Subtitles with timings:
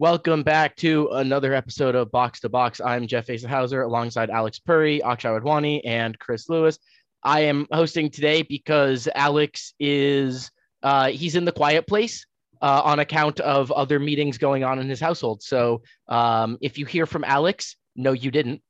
[0.00, 2.80] Welcome back to another episode of Box to Box.
[2.80, 6.78] I'm Jeff Eisenhauser alongside Alex Puri, Akshay Wadwani, and Chris Lewis.
[7.24, 10.52] I am hosting today because Alex is
[10.84, 12.24] uh, he's in the quiet place
[12.62, 15.42] uh, on account of other meetings going on in his household.
[15.42, 18.62] So um, if you hear from Alex, no, you didn't,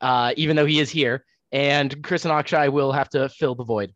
[0.00, 1.24] uh, even though he is here.
[1.50, 3.92] And Chris and Akshay will have to fill the void.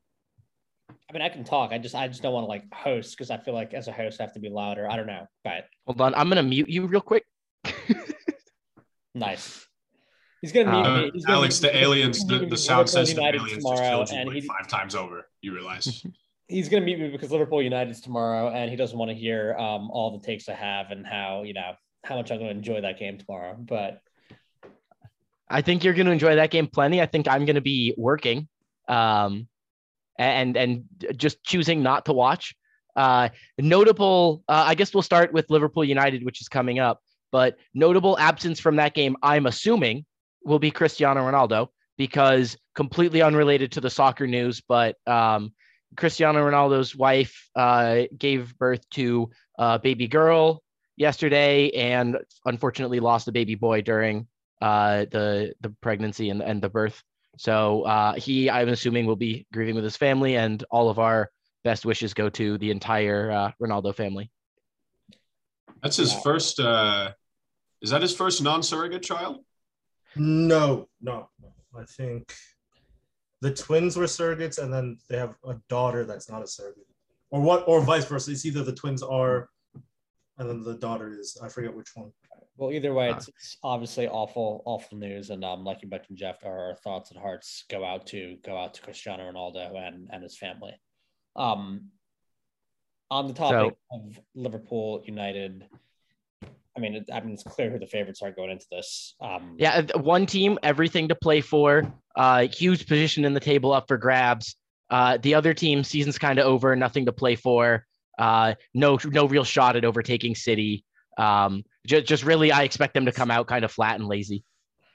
[1.09, 1.73] I mean, I can talk.
[1.73, 3.93] I just, I just don't want to like host because I feel like as a
[3.93, 4.91] host, I have to be louder.
[4.91, 7.25] I don't know, but hold on, I'm gonna mute you real quick.
[9.15, 9.67] nice.
[10.41, 11.11] He's gonna mute uh, me.
[11.13, 14.17] He's gonna Alex, the aliens, the, the sound sensitive United aliens tomorrow, just killed you
[14.19, 15.29] and like he- five times over.
[15.43, 16.05] You realize?
[16.49, 19.91] he's gonna meet me because Liverpool United's tomorrow, and he doesn't want to hear um,
[19.91, 21.73] all the takes I have and how you know
[22.05, 23.57] how much I'm gonna enjoy that game tomorrow.
[23.59, 24.01] But
[25.49, 27.01] I think you're going to enjoy that game plenty.
[27.01, 28.49] I think I'm going to be working,
[28.89, 29.47] um,
[30.19, 30.85] and and
[31.17, 32.55] just choosing not to watch.
[32.97, 37.01] Uh, notable, uh, I guess we'll start with Liverpool United, which is coming up.
[37.33, 40.05] But notable absence from that game, I'm assuming,
[40.45, 44.61] will be Cristiano Ronaldo because completely unrelated to the soccer news.
[44.61, 45.53] But um,
[45.97, 50.63] Cristiano Ronaldo's wife uh, gave birth to a baby girl
[50.97, 54.29] yesterday, and unfortunately lost a baby boy during
[54.63, 57.03] uh, the the pregnancy and, and the birth.
[57.37, 61.31] So uh, he, I'm assuming, will be grieving with his family, and all of our
[61.65, 64.31] best wishes go to the entire uh, Ronaldo family.
[65.83, 66.61] That's his first.
[66.61, 67.13] uh
[67.83, 69.45] Is that his first non-surrogate child?
[70.17, 71.53] No, no, no.
[71.77, 72.33] I think
[73.41, 76.87] the twins were surrogates, and then they have a daughter that's not a surrogate,
[77.31, 78.31] or what, or vice versa.
[78.31, 79.51] It's either the twins are,
[80.39, 81.37] and then the daughter is.
[81.43, 82.13] I forget which one.
[82.57, 85.31] Well, either way, it's, it's obviously awful, awful news.
[85.31, 88.75] And um, like you mentioned, Jeff, our thoughts and hearts go out to go out
[88.75, 90.75] to Cristiano Ronaldo and and his family.
[91.37, 91.91] Um,
[93.11, 95.67] on the topic of Liverpool United.
[96.77, 99.15] I mean, it, I mean, it's clear who the favorites are going into this.
[99.21, 101.85] Um, Yeah, one team, everything to play for.
[102.17, 104.57] Uh, huge position in the table up for grabs.
[104.91, 107.87] Uh, the other team, season's kind of over, nothing to play for.
[108.19, 110.85] Uh, no, no real shot at overtaking City.
[111.17, 114.45] Um, just, just really, I expect them to come out kind of flat and lazy.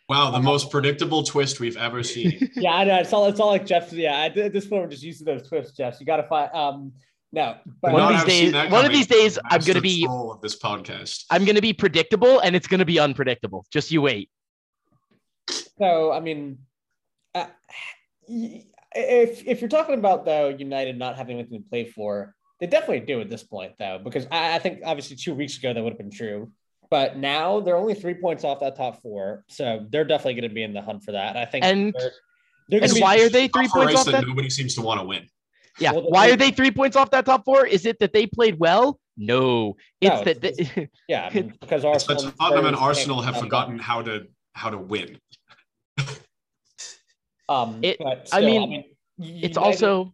[0.08, 2.50] Wow, the most predictable twist we've ever seen.
[2.56, 2.96] Yeah, I know.
[2.98, 3.94] It's all it's all like Jeff.
[3.94, 6.00] Yeah, at at this point, we're just using those twists, Jeff.
[6.00, 6.52] You got to find.
[6.54, 6.94] Um,
[7.32, 9.82] no, but One of Not these have seen days- one of these days, I'm gonna
[9.82, 11.26] be- of this podcast.
[11.30, 13.66] I'm gonna be predictable, and it's gonna be unpredictable.
[13.72, 14.32] Just you wait.
[15.78, 16.58] so I mean,
[17.36, 17.46] uh,
[18.28, 23.02] if if you're talking about though United not having anything to play for, they definitely
[23.02, 25.92] do at this point though, because I, I think obviously two weeks ago that would
[25.94, 26.52] have been true,
[26.90, 30.54] but now they're only three points off that top four, so they're definitely going to
[30.56, 31.38] be in the hunt for that.
[31.38, 31.66] I think.
[31.66, 32.12] And- they're,
[32.70, 34.28] they're And why are they three points off that that?
[34.28, 35.28] nobody seems to want to win.
[35.80, 35.94] Yeah.
[35.94, 37.66] Well, Why are they three points off that top four?
[37.66, 39.00] Is it that they played well?
[39.18, 42.76] No, it's No, that it's- they, Yeah, I mean, because It's that Arsenal, Tottenham and
[42.76, 45.18] Arsenal have forgotten how to how to win.
[47.50, 48.84] Um, It- but I still, mean,
[49.18, 50.14] it's United- also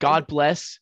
[0.00, 0.78] God bless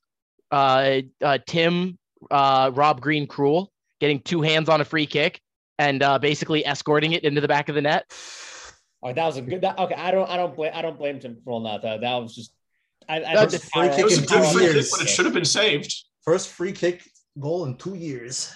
[0.50, 1.98] uh, uh, Tim
[2.30, 3.68] uh, Rob Green Krul
[4.00, 5.40] getting two hands on a free kick
[5.78, 8.04] and uh, basically escorting it into the back of the net.
[9.02, 9.60] Oh, that was a good.
[9.60, 10.28] That, okay, I don't.
[10.28, 10.72] I don't blame.
[10.74, 11.98] I don't blame Tim for that though.
[12.00, 12.52] That was just.
[13.08, 14.90] I, I That's think a free It kick was in two free kick, years.
[14.90, 15.94] but it should have been saved.
[16.22, 17.08] First free kick
[17.38, 18.52] goal in two years.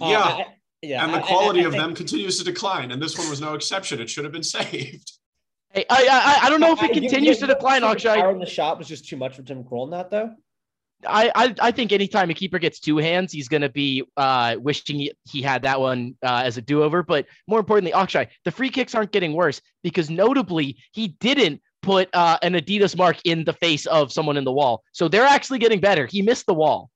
[0.00, 0.18] Uh, Yeah.
[0.20, 0.46] I- I-
[0.82, 1.04] yeah.
[1.04, 3.30] and the I- I- quality I of think- them continues to decline, and this one
[3.30, 4.00] was no exception.
[4.02, 5.12] It should have been saved.
[5.70, 6.06] Hey, I,
[6.42, 8.38] I I don't know if it you- continues you- to decline, you the Akshay.
[8.38, 10.34] The shot was just too much for Tim Krul in that though.
[11.06, 14.96] I, I I think anytime a keeper gets two hands, he's gonna be uh, wishing
[14.98, 17.02] he, he had that one uh, as a do-over.
[17.02, 22.08] But more importantly, Akshay, the free kicks aren't getting worse because notably he didn't put
[22.14, 25.58] uh, an Adidas mark in the face of someone in the wall, so they're actually
[25.58, 26.06] getting better.
[26.06, 26.90] He missed the wall.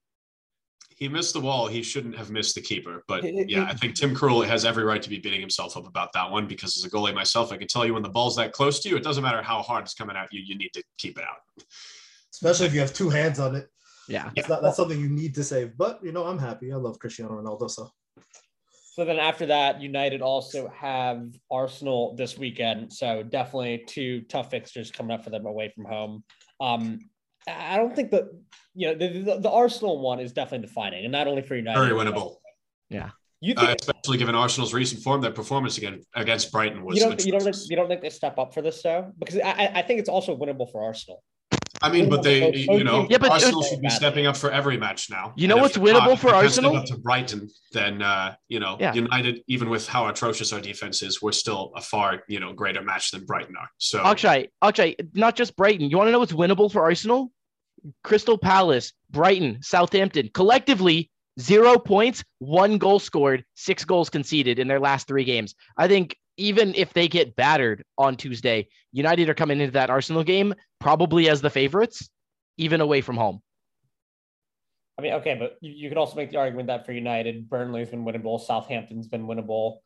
[0.97, 1.69] He missed the wall.
[1.69, 3.05] He shouldn't have missed the keeper.
[3.07, 5.77] But It- it- yeah, I think Tim Krul has every right to be beating himself
[5.77, 8.09] up about that one because as a goalie myself, I can tell you when the
[8.09, 10.57] ball's that close to you, it doesn't matter how hard it's coming at you, you
[10.59, 11.65] need to keep it out.
[12.33, 13.69] Especially if you have two hands on it.
[14.09, 14.31] Yeah.
[14.35, 15.77] That's, not, that's something you need to save.
[15.77, 16.73] But you know, I'm happy.
[16.73, 17.71] I love Cristiano Ronaldo.
[17.71, 17.91] So
[18.95, 22.93] So then after that, United also have Arsenal this weekend.
[22.93, 26.25] So definitely two tough fixtures coming up for them away from home.
[26.61, 26.99] Um,
[27.47, 28.25] I don't think that
[28.75, 31.79] you know the, the, the Arsenal one is definitely defining, and not only for United.
[31.79, 32.37] Very winnable.
[32.91, 33.11] Yeah.
[33.41, 36.97] You think Uh, especially given Arsenal's recent form, their performance again against Brighton was.
[36.99, 39.13] you don't you don't think, you don't think they step up for this though?
[39.19, 41.23] Because I I- I think it's also winnable for Arsenal.
[41.81, 44.77] I mean, but they, you know, Yeah, but- Arsenal should be stepping up for every
[44.77, 45.33] match now.
[45.37, 46.77] You know And what's they're not, winnable for they can't step Arsenal?
[46.77, 48.95] Up to Brighton, then uh, you know, Yeah.
[48.95, 52.83] United, even with how atrocious our defense is, we're still a far you know greater
[52.83, 53.69] match than Brighton are.
[53.79, 55.89] So Akshay, Akshay, not just Brighton.
[55.91, 57.31] You want to know what's winnable for Arsenal?
[58.03, 61.11] Crystal Palace, Brighton, Southampton, collectively
[61.41, 65.55] zero points, one goal scored, six goals conceded in their last three games.
[65.77, 70.25] I think even if they get battered on Tuesday, United are coming into that Arsenal
[70.25, 72.09] game probably as the favorites,
[72.57, 73.43] even away from home.
[74.97, 77.91] I mean, okay, but you, you could also make the argument that for United, Burnley's
[77.91, 79.79] been winnable, Southampton's been winnable,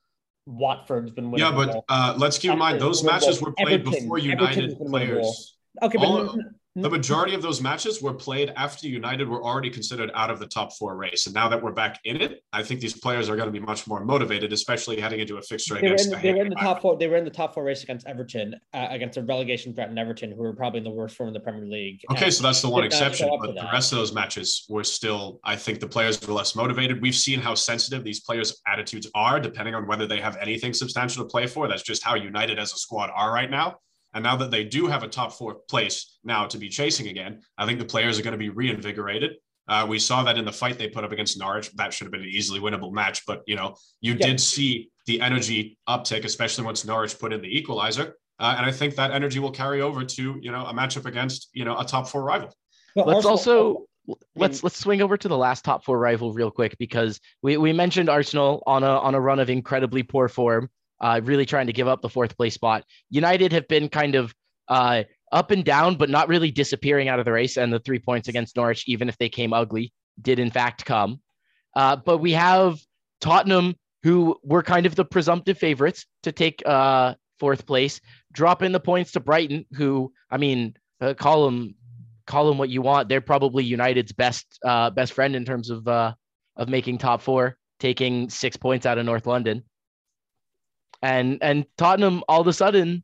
[0.46, 1.38] Watford's been winnable.
[1.38, 5.56] Yeah, but uh, let's keep in mind those matches were played Everton- before United players.
[5.82, 6.38] okay, all but
[6.74, 10.46] The majority of those matches were played after United were already considered out of the
[10.46, 11.26] top four race.
[11.26, 13.60] And now that we're back in it, I think these players are going to be
[13.60, 16.44] much more motivated, especially heading into a fixture they were, against in, a they were
[16.44, 16.96] in the top four.
[16.96, 20.32] They were in the top four race against Everton, uh, against a relegation threatened Everton,
[20.32, 22.00] who were probably in the worst form in the Premier League.
[22.10, 25.40] Okay, And so that's the one exception, but the rest of those matches were still,
[25.44, 27.02] I think the players were less motivated.
[27.02, 31.22] We've seen how sensitive these players' attitudes are, depending on whether they have anything substantial
[31.22, 31.68] to play for.
[31.68, 33.76] That's just how United as a squad are right now.
[34.14, 37.40] And now that they do have a top four place now to be chasing again,
[37.56, 39.32] I think the players are going to be reinvigorated.
[39.68, 41.70] Uh, we saw that in the fight they put up against Norwich.
[41.76, 44.26] That should have been an easily winnable match, but you know, you Yeah.
[44.26, 48.16] did see the energy uptick, especially once Norwich put in the equalizer.
[48.38, 51.48] Uh, and I think that energy will carry over to you know a matchup against
[51.52, 52.54] you know a top four rival.
[52.94, 53.86] But Let's Arsenal- also
[54.34, 57.72] let's let's swing over to the last top four rival real quick because we, we
[57.72, 60.68] mentioned Arsenal on a on a run of incredibly poor form,
[61.02, 62.84] uh, really trying to give up the fourth place spot.
[63.10, 64.34] United have been kind of
[64.68, 65.02] uh,
[65.32, 67.56] up and down, but not really disappearing out of the race.
[67.56, 71.20] And the three points against Norwich, even if they came ugly, did in fact come.
[71.74, 72.78] Uh, but we have
[73.20, 78.00] Tottenham, who were kind of the presumptive favorites to take uh, fourth place,
[78.32, 81.74] drop in the points to Brighton, who I mean, uh, call them
[82.26, 83.08] call them what you want.
[83.08, 86.14] They're probably United's best uh, best friend in terms of uh,
[86.56, 89.64] of making top four, taking six points out of North London.
[91.02, 93.02] And and Tottenham all of a sudden,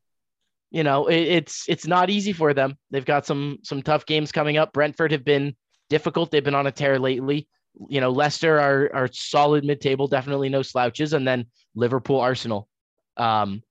[0.70, 2.76] you know, it, it's it's not easy for them.
[2.90, 4.72] They've got some some tough games coming up.
[4.72, 5.56] Brentford have been
[5.88, 6.30] difficult.
[6.30, 7.48] They've been on a tear lately.
[7.88, 12.68] You know, Leicester are are solid mid table, definitely no slouches, and then Liverpool, Arsenal.
[13.16, 13.62] Um,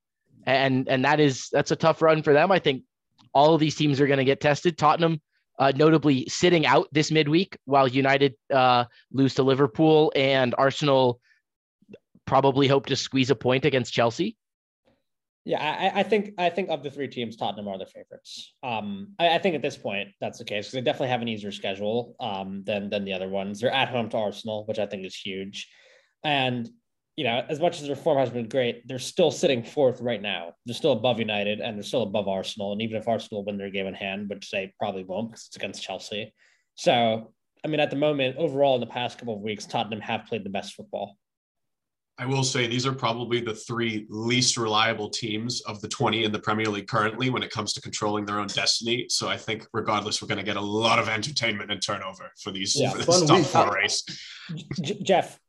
[0.45, 2.51] and and that is that's a tough run for them.
[2.51, 2.83] I think
[3.33, 4.77] all of these teams are going to get tested.
[4.77, 5.21] Tottenham,
[5.59, 11.19] uh, notably sitting out this midweek, while United uh, lose to Liverpool and Arsenal
[12.27, 14.37] probably hope to squeeze a point against Chelsea.
[15.47, 18.53] Yeah, I, I think I think of the three teams, Tottenham are the favorites.
[18.63, 21.29] Um, I, I think at this point that's the case because they definitely have an
[21.29, 23.61] easier schedule um, than than the other ones.
[23.61, 25.69] They're at home to Arsenal, which I think is huge,
[26.25, 26.69] and
[27.15, 30.21] you know as much as their form has been great, they're still sitting fourth right
[30.21, 30.51] now.
[30.65, 32.73] They're still above United and they're still above Arsenal.
[32.73, 35.55] And even if Arsenal win their game in hand, which they probably won't because it's
[35.55, 36.33] against Chelsea,
[36.75, 37.31] so
[37.63, 40.43] I mean at the moment overall in the past couple of weeks, Tottenham have played
[40.43, 41.15] the best football.
[42.19, 46.31] I will say these are probably the three least reliable teams of the 20 in
[46.31, 49.05] the Premier League currently when it comes to controlling their own destiny.
[49.09, 52.49] So I think, regardless, we're going to get a lot of entertainment and turnover for
[52.51, 52.91] these Yeah.
[52.91, 54.03] for this top four race.
[54.81, 55.39] J- Jeff,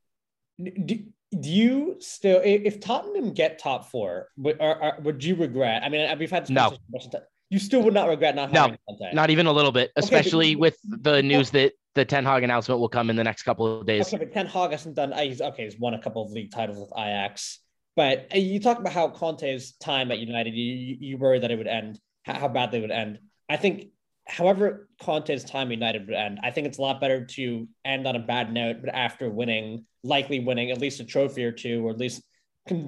[0.62, 0.99] do,
[1.41, 5.82] do you still, if Tottenham get top four, would, are, are, would you regret?
[5.85, 6.67] I mean, we've had this No.
[6.67, 7.25] a bunch of times.
[7.50, 9.14] You still would not regret not No, having Conte.
[9.14, 12.81] Not even a little bit, but- especially with the news that the Ten Hag announcement
[12.81, 14.07] will come in the next couple of days.
[14.07, 15.12] Okay, but Ten Hag hasn't done.
[15.12, 15.64] He's okay.
[15.64, 17.59] He's won a couple of league titles with Ajax,
[17.97, 20.55] but uh, you talk about how Conte's time at United.
[20.55, 23.19] You you, worry that it would end, how, how bad they would end.
[23.49, 23.88] I think,
[24.28, 26.38] however, Conte's time at United would end.
[26.43, 29.85] I think it's a lot better to end on a bad note, but after winning,
[30.05, 32.23] likely winning at least a trophy or two, or at least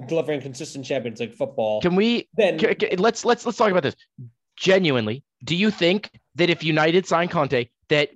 [0.07, 1.81] delivering consistent Champions League football.
[1.81, 3.95] Can we then Ca- ca- let's let's let's talk about this.
[4.55, 8.11] Genuinely, do you think that if United sign Conte, that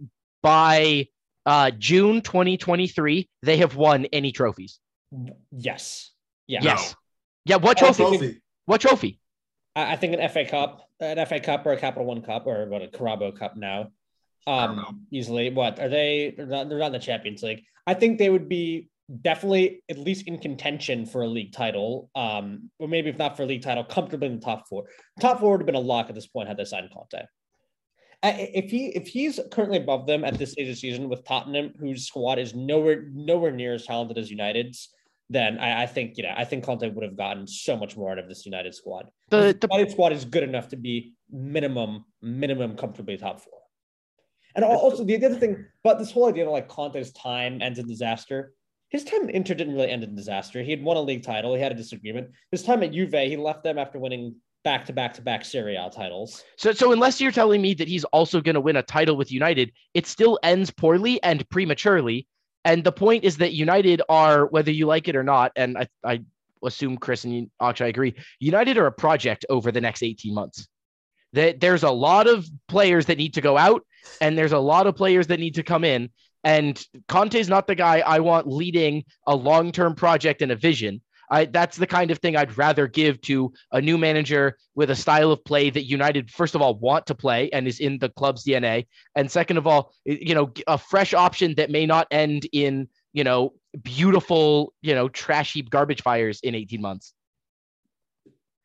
[0.45, 1.07] by
[1.47, 4.79] uh, June 2023 they have won any trophies?
[5.51, 6.11] yes,
[6.47, 6.95] yeah, Yes.
[7.45, 7.57] Yeah.
[7.57, 8.03] What trophy?
[8.03, 8.41] Trophy.
[8.65, 9.19] What trophy?
[9.75, 12.67] I, I think an FA Cup, an FA Cup or a Capital One Cup or
[12.67, 13.89] what a Carabao Cup now.
[14.47, 14.65] I.
[14.65, 15.49] Um, easily.
[15.49, 16.35] What are they?
[16.37, 17.63] They're not, they're not in the Champions League.
[17.87, 18.89] I think they would be
[19.21, 22.09] definitely at least in contention for a league title.
[22.15, 24.85] Um, or maybe if not for a league title, comfortably in the top four.
[25.19, 27.25] Top four would have been a lock at this point had they signed Conte.
[28.29, 31.73] If he if he's currently above them at this stage of the season with Tottenham,
[31.79, 34.89] whose squad is nowhere nowhere near as talented as United's,
[35.29, 38.11] then I, I think you know I think Conte would have gotten so much more
[38.11, 39.09] out of this United squad.
[39.29, 43.59] The, The the United squad is good enough to be minimum, minimum comfortably top four.
[44.55, 47.79] And al- also the other thing, but this whole idea of like Conte's time ends
[47.79, 48.53] in disaster.
[48.89, 50.61] His time at Inter didn't really end in disaster.
[50.61, 51.53] He had won a league title.
[51.53, 52.29] He had a disagreement.
[52.51, 54.35] His time at Juve, he left them after winning
[54.65, 56.43] back to back to back Serie A titles.
[56.57, 59.31] so so unless you're telling me that he's also going to win a title with
[59.31, 62.27] United, it still ends poorly and prematurely.
[62.65, 65.87] And the point is that United are, whether you like it or not, and I,
[66.03, 66.23] I
[66.65, 70.67] assume Chris and Akshay agree, United are a project over the next 18 months.
[71.33, 73.85] That there's a lot of players that need to go out,
[74.19, 76.09] and there's a lot of players that need to come in.
[76.43, 81.01] And Conte's not the guy I want leading a long-term project and a vision.
[81.29, 84.95] I, that's the kind of thing I'd rather give to a new manager with a
[84.95, 88.09] style of play that United, first of all, want to play and is in the
[88.09, 88.87] club's DNA.
[89.15, 93.23] And second of all, you know, a fresh option that may not end in, you
[93.23, 97.13] know, beautiful, you know, trashy garbage fires in 18 months.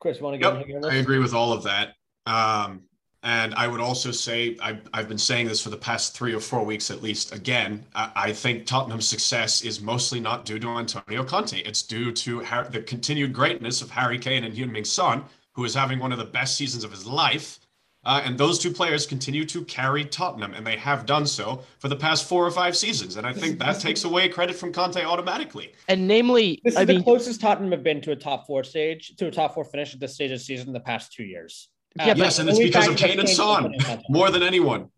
[0.00, 0.64] Chris, want to go?
[0.66, 1.94] Yep, I agree with all of that.
[2.26, 2.82] Um,
[3.22, 6.40] and I would also say, I've, I've been saying this for the past three or
[6.40, 7.34] four weeks at least.
[7.34, 11.58] Again, I, I think Tottenham's success is mostly not due to Antonio Conte.
[11.58, 15.98] It's due to the continued greatness of Harry Kane and Heung-min Son, who is having
[15.98, 17.60] one of the best seasons of his life.
[18.02, 21.88] Uh, and those two players continue to carry Tottenham, and they have done so for
[21.88, 23.16] the past four or five seasons.
[23.16, 25.74] And I think that takes away credit from Conte automatically.
[25.86, 28.64] And namely, this is I the mean, closest Tottenham have been to a top four
[28.64, 31.12] stage, to a top four finish at this stage of the season in the past
[31.12, 31.68] two years.
[31.96, 33.74] Yeah, yes, and it's because of Kane and Kane Son
[34.08, 34.88] more than anyone.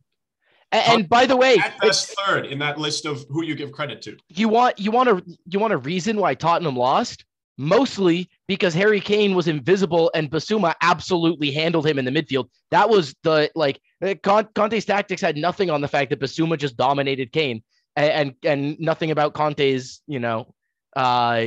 [0.72, 3.72] and, and by the way, At best, third in that list of who you give
[3.72, 4.16] credit to.
[4.28, 7.24] you want you want to you want a reason why Tottenham lost?
[7.58, 12.48] Mostly because Harry Kane was invisible and Bissouma absolutely handled him in the midfield.
[12.70, 14.14] That was the like uh,
[14.54, 17.62] Conte's tactics had nothing on the fact that Bissouma just dominated Kane
[17.96, 20.54] and and, and nothing about Conte's you know
[20.96, 21.46] uh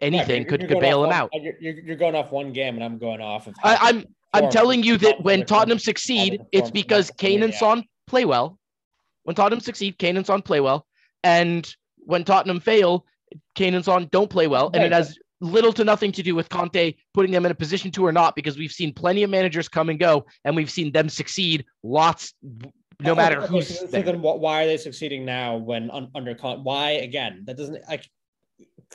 [0.00, 1.30] anything Yeah, could you're could bail him one- out.
[1.34, 3.54] You're, you're, you're going off one game, and I'm going off of.
[3.64, 4.04] I, I'm
[4.44, 7.54] I'm telling you that when Tottenham succeed, it's because Kane and.
[7.54, 8.58] Son play well.
[9.24, 10.86] When Tottenham succeed, Kane and Son play well,
[11.24, 13.04] and when Tottenham fail,
[13.56, 16.48] Kane and Son don't play well, and it has little to nothing to do with
[16.48, 19.68] Conte putting them in a position to or not, because we've seen plenty of managers
[19.68, 22.32] come and go, and we've seen them succeed lots,
[23.00, 26.08] no matter okay, who's So, so then, wh- why are they succeeding now when un,
[26.14, 26.62] under con?
[26.62, 27.42] Why again?
[27.46, 28.08] That doesn't like.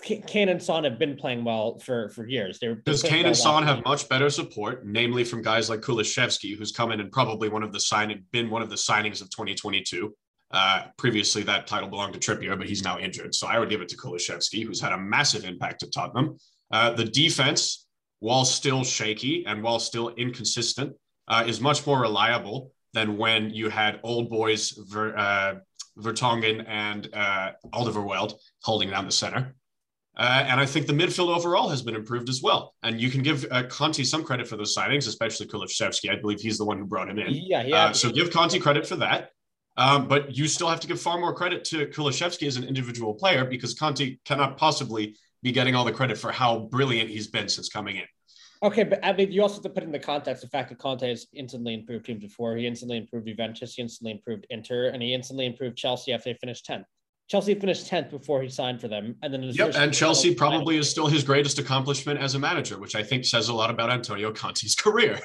[0.01, 2.59] Kane and Son have been playing well for for years.
[2.59, 6.71] Because Kane well and Son have much better support, namely from guys like Kulusevski, who's
[6.71, 10.13] come in and probably one of the signing been one of the signings of 2022.
[10.51, 13.33] Uh, previously, that title belonged to Trippier, but he's now injured.
[13.33, 16.37] So I would give it to Kulusevski, who's had a massive impact at Tottenham.
[16.71, 17.87] Uh, the defense,
[18.19, 20.93] while still shaky and while still inconsistent,
[21.27, 25.55] uh, is much more reliable than when you had old boys Ver, uh,
[25.97, 28.33] Vertonghen and uh, Alderweireld
[28.63, 29.55] holding down the center.
[30.17, 32.75] Uh, and I think the midfield overall has been improved as well.
[32.83, 36.11] And you can give uh, Conte some credit for those signings, especially Kulusevski.
[36.11, 37.33] I believe he's the one who brought him in.
[37.33, 37.85] Yeah, yeah.
[37.85, 39.29] Uh, so give Conte credit for that.
[39.77, 43.13] Um, but you still have to give far more credit to Kulusevski as an individual
[43.13, 47.47] player because Conte cannot possibly be getting all the credit for how brilliant he's been
[47.47, 48.03] since coming in.
[48.63, 50.77] Okay, but I mean, you also have to put in the context the fact that
[50.77, 52.55] Conte has instantly improved teams before.
[52.57, 56.37] He instantly improved Juventus, he instantly improved Inter, and he instantly improved Chelsea after they
[56.37, 56.83] finished 10th.
[57.31, 59.15] Chelsea finished 10th before he signed for them.
[59.23, 62.93] And then Yep, and Chelsea probably is still his greatest accomplishment as a manager, which
[62.93, 65.17] I think says a lot about Antonio Conte's career.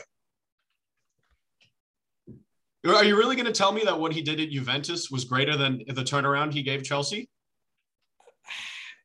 [2.87, 5.57] Are you really going to tell me that what he did at Juventus was greater
[5.57, 7.29] than the turnaround he gave Chelsea?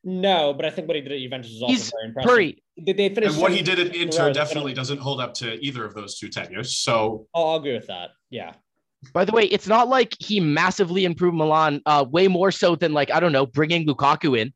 [0.04, 2.30] No, but I think what he did at Juventus is also He's very impressive.
[2.30, 2.62] Hurry.
[2.84, 3.32] Did they finish?
[3.32, 5.84] And what he did at in a row, Inter definitely doesn't hold up to either
[5.84, 6.76] of those two tenures.
[6.76, 8.10] So I'll, I'll agree with that.
[8.30, 8.54] Yeah.
[9.12, 12.92] By the way, it's not like he massively improved Milan, uh, way more so than
[12.92, 14.52] like I don't know, bringing Lukaku in.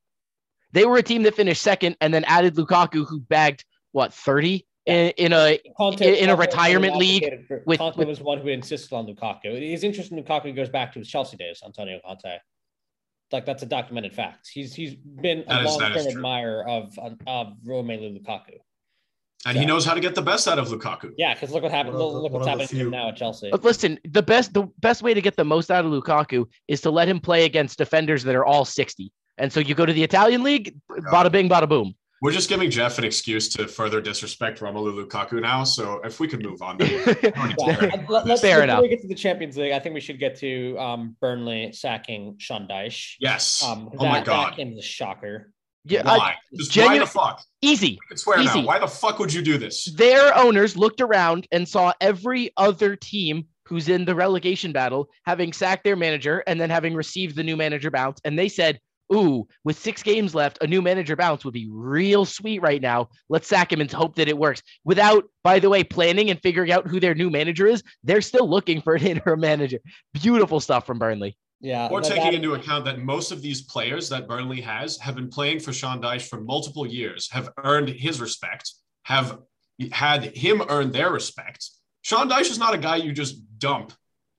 [0.73, 4.67] They were a team that finished second and then added Lukaku, who bagged what thirty
[4.87, 7.97] in, in a Conte, In- in a Conte was retirement league advocated for- with- Conte
[7.97, 9.61] with- was one who insisted on Lukaku.
[9.71, 11.61] His interest in Lukaku goes back to his Chelsea days.
[11.65, 12.39] Antonio Conte,
[13.33, 14.49] like that's a documented fact.
[14.53, 18.59] He's he's been a That is- that long is term admirer of of Romelu Lukaku.
[19.45, 21.13] And he knows how to get the best out of Lukaku.
[21.19, 21.95] Yeah, because look what happened.
[21.97, 23.51] One Look, the- look what's of the happening to him now at Chelsea.
[23.51, 26.81] But listen, the best the best way to get the most out of Lukaku is
[26.83, 29.13] to let him play against defenders that are all 60.
[29.39, 30.75] And so you go to the Italian league,
[31.13, 31.95] bada bing, bada boom.
[32.23, 35.65] We're just giving Jeff an excuse to further disrespect Romelu Lukaku now.
[35.65, 36.79] So if we could move on.
[36.79, 36.89] Then.
[37.23, 38.81] Yeah, let- let's, Fair before enough.
[38.81, 42.37] we get to the Champions League, I think we should get to um, Burnley sacking
[42.39, 43.17] Sean Dyche.
[43.21, 43.63] yes.
[43.63, 44.53] Um, oh my God.
[44.53, 45.53] that came as a shocker.
[45.87, 46.35] Yeah, Why?
[46.55, 47.43] Just why the fuck?
[47.63, 47.99] easy.
[48.11, 48.61] I swear Easy.
[48.61, 48.67] now.
[48.67, 49.85] Why the fuck would you do this?
[49.95, 55.53] Their owners looked around and saw every other team who's in the relegation battle having
[55.53, 58.21] sacked their manager and then having received the new manager bounce.
[58.25, 58.81] And they said,
[59.15, 63.09] Ooh, with six games left, a new manager bounce would be real sweet right now.
[63.29, 64.63] Let's sack him and hope that it works.
[64.85, 68.51] Without, by the way, planning and figuring out who their new manager is, they're still
[68.51, 69.79] looking for an interim manager.
[70.13, 71.37] Beautiful stuff from Burnley.
[71.61, 71.89] Yeah.
[71.91, 75.29] Or taking that- into account that most of these players that Burnley has have been
[75.29, 78.73] playing for Sean Dyche for multiple years, have earned his respect,
[79.05, 79.39] have
[79.93, 81.71] had him earn their respect.
[82.03, 83.93] Sean Dyche is not a guy you just dump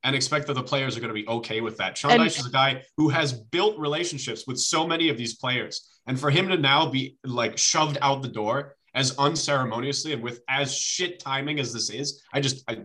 [0.04, 1.98] and expect that the players are going to be okay with that.
[1.98, 5.36] Sean And- Dyche is a guy who has built relationships with so many of these
[5.36, 5.90] players.
[6.06, 10.42] And for him to now be like shoved out the door as unceremoniously and with
[10.48, 12.24] as shit timing as this is.
[12.32, 12.78] I just I,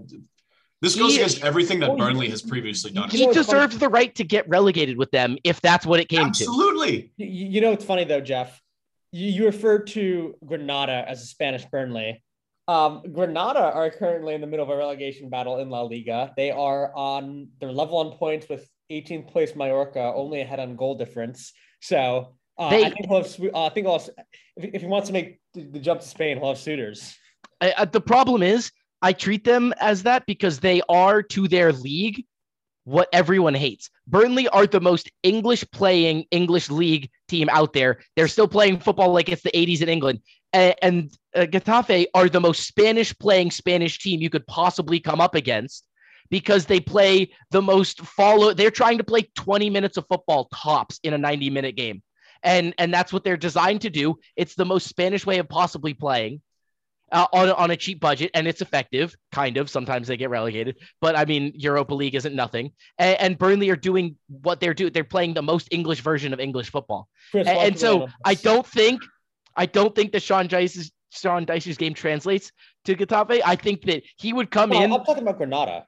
[0.83, 3.09] this goes He- against everything that Burnley has previously done.
[3.09, 3.61] He know what's funny?
[3.61, 6.27] deserves the right to get relegated with them if that's what it came to.
[6.27, 7.13] Absolutely.
[7.17, 8.61] You, you know what's funny though, Jeff?
[9.13, 12.23] You, you referred to Granada as a Spanish Burnley.
[12.69, 16.33] Um, Granada are currently in the middle of a relegation battle in La Liga.
[16.37, 20.97] They are on they're level on points with 18th place Mallorca, only ahead on goal
[20.97, 21.53] difference.
[21.81, 24.11] So uh, They- I think he'll have, uh, I think he'll have,
[24.57, 27.17] if, if he wants to make the, the jump to Spain, he'll have suitors.
[27.61, 28.71] I, I- the problem is,
[29.03, 32.25] I treat them as that because they are to their league
[32.85, 33.91] what everyone hates.
[34.07, 38.01] Burnley are the most English playing English league team out there.
[38.17, 40.21] They're still playing football like it's the 80s in England.
[40.55, 45.21] A- And, uh, Getafe are the most Spanish playing Spanish team you could possibly come
[45.21, 45.87] up against
[46.31, 48.53] because they play the most follow.
[48.53, 52.03] They're trying to play 20 minutes of football tops in a 90 minute game.
[52.43, 54.17] And, and that's what they're designed to do.
[54.37, 56.41] It's the most Spanish way of possibly playing
[57.13, 60.77] uh, on, on a cheap budget and it's effective kind of sometimes they get relegated
[61.01, 64.93] but i mean europa league isn't nothing and, and burnley are doing what they're doing
[64.93, 68.13] they're playing the most english version of english football and, and so weigh in on
[68.25, 69.01] i don't think
[69.57, 72.51] i don't think that sean Dyche's sean Dyche's game translates
[72.87, 73.41] to Getafe.
[73.45, 75.87] i think that he would come No, in I'm talking about Granada.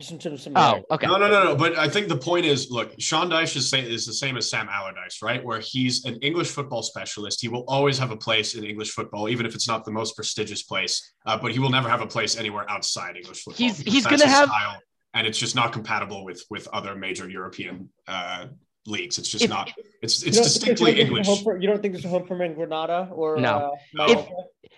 [0.00, 1.56] Just in terms of oh okay No, no, no, no.
[1.56, 4.48] But I think the point is, look, Sean Dyche is, say, is the same as
[4.48, 5.44] Sam Allardyce, right?
[5.44, 7.40] Where he's an English football specialist.
[7.40, 10.14] He will always have a place in English football, even if it's not the most
[10.14, 11.14] prestigious place.
[11.26, 13.58] Uh, but he will never have a place anywhere outside English football.
[13.58, 14.80] He's- he's gonna have- style,
[15.14, 18.46] and it's just not compatible with with other major European uh,
[18.86, 19.18] leagues.
[19.18, 19.72] It's just If- not.
[20.00, 21.42] It's it's distinctly English.
[21.42, 23.48] for- you don't think there's a home for him in Granada or No.
[23.48, 23.60] Uh,
[23.94, 24.06] No.
[24.06, 24.30] Mallorca?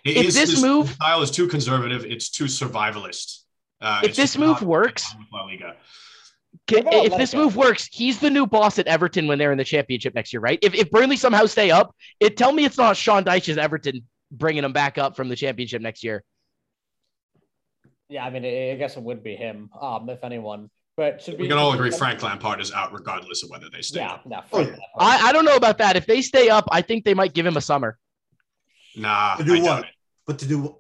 [0.03, 3.41] It if is- this his move- style is too conservative, it's too survivalist.
[3.81, 5.77] Uh, If this move works- in line with La Liga.
[6.67, 9.65] Get- if this move works, he's the new boss at Everton when they're in the
[9.65, 10.59] championship next year, right?
[10.63, 14.63] If, if Burnley somehow stay up, it tell me it's not Sean Dyche's Everton bringing
[14.63, 16.25] them back up from the championship next year.
[18.09, 20.71] Yeah, I mean, I I guess it would be him, um, if anyone.
[20.97, 24.01] But should We can all agree Frank Lampard is out regardless of whether they stay.
[24.01, 24.27] Yeah, up.
[24.27, 24.81] no, Oh, Frank Lampard.
[24.99, 25.97] I, I don't know about that.
[25.97, 27.97] If they stay up, I think they might give him a summer
[28.97, 29.85] Nah, To do I doubt what?
[29.85, 29.91] it.
[30.27, 30.77] But to do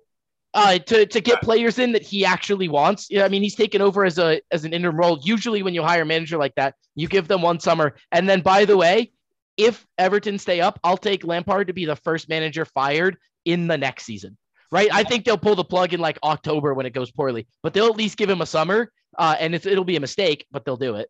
[0.54, 3.06] uh, to to get players in that he actually wants.
[3.10, 5.20] Yeah, I mean, he's taken over as a as an interim role.
[5.22, 8.40] Usually, when you hire a manager like that, you give them one summer, and then
[8.40, 9.12] by the way,
[9.56, 13.78] if Everton stay up, I'll take Lampard to be the first manager fired in the
[13.78, 14.36] next season.
[14.72, 14.88] Right?
[14.92, 17.88] I think they'll pull the plug in like October when it goes poorly, but they'll
[17.88, 18.92] at least give him a summer.
[19.18, 21.08] Uh, and it's, it'll be a mistake, but they'll do it.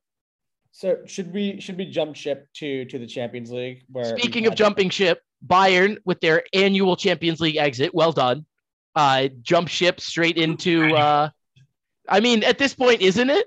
[0.72, 3.84] So should we should we jump ship to to the Champions League?
[3.90, 8.46] Where Speaking of jumping ship, Bayern with their annual Champions League exit, well done.
[8.94, 10.94] Uh, jump ship straight into.
[10.94, 11.30] Uh,
[12.08, 13.46] I mean, at this point, isn't it?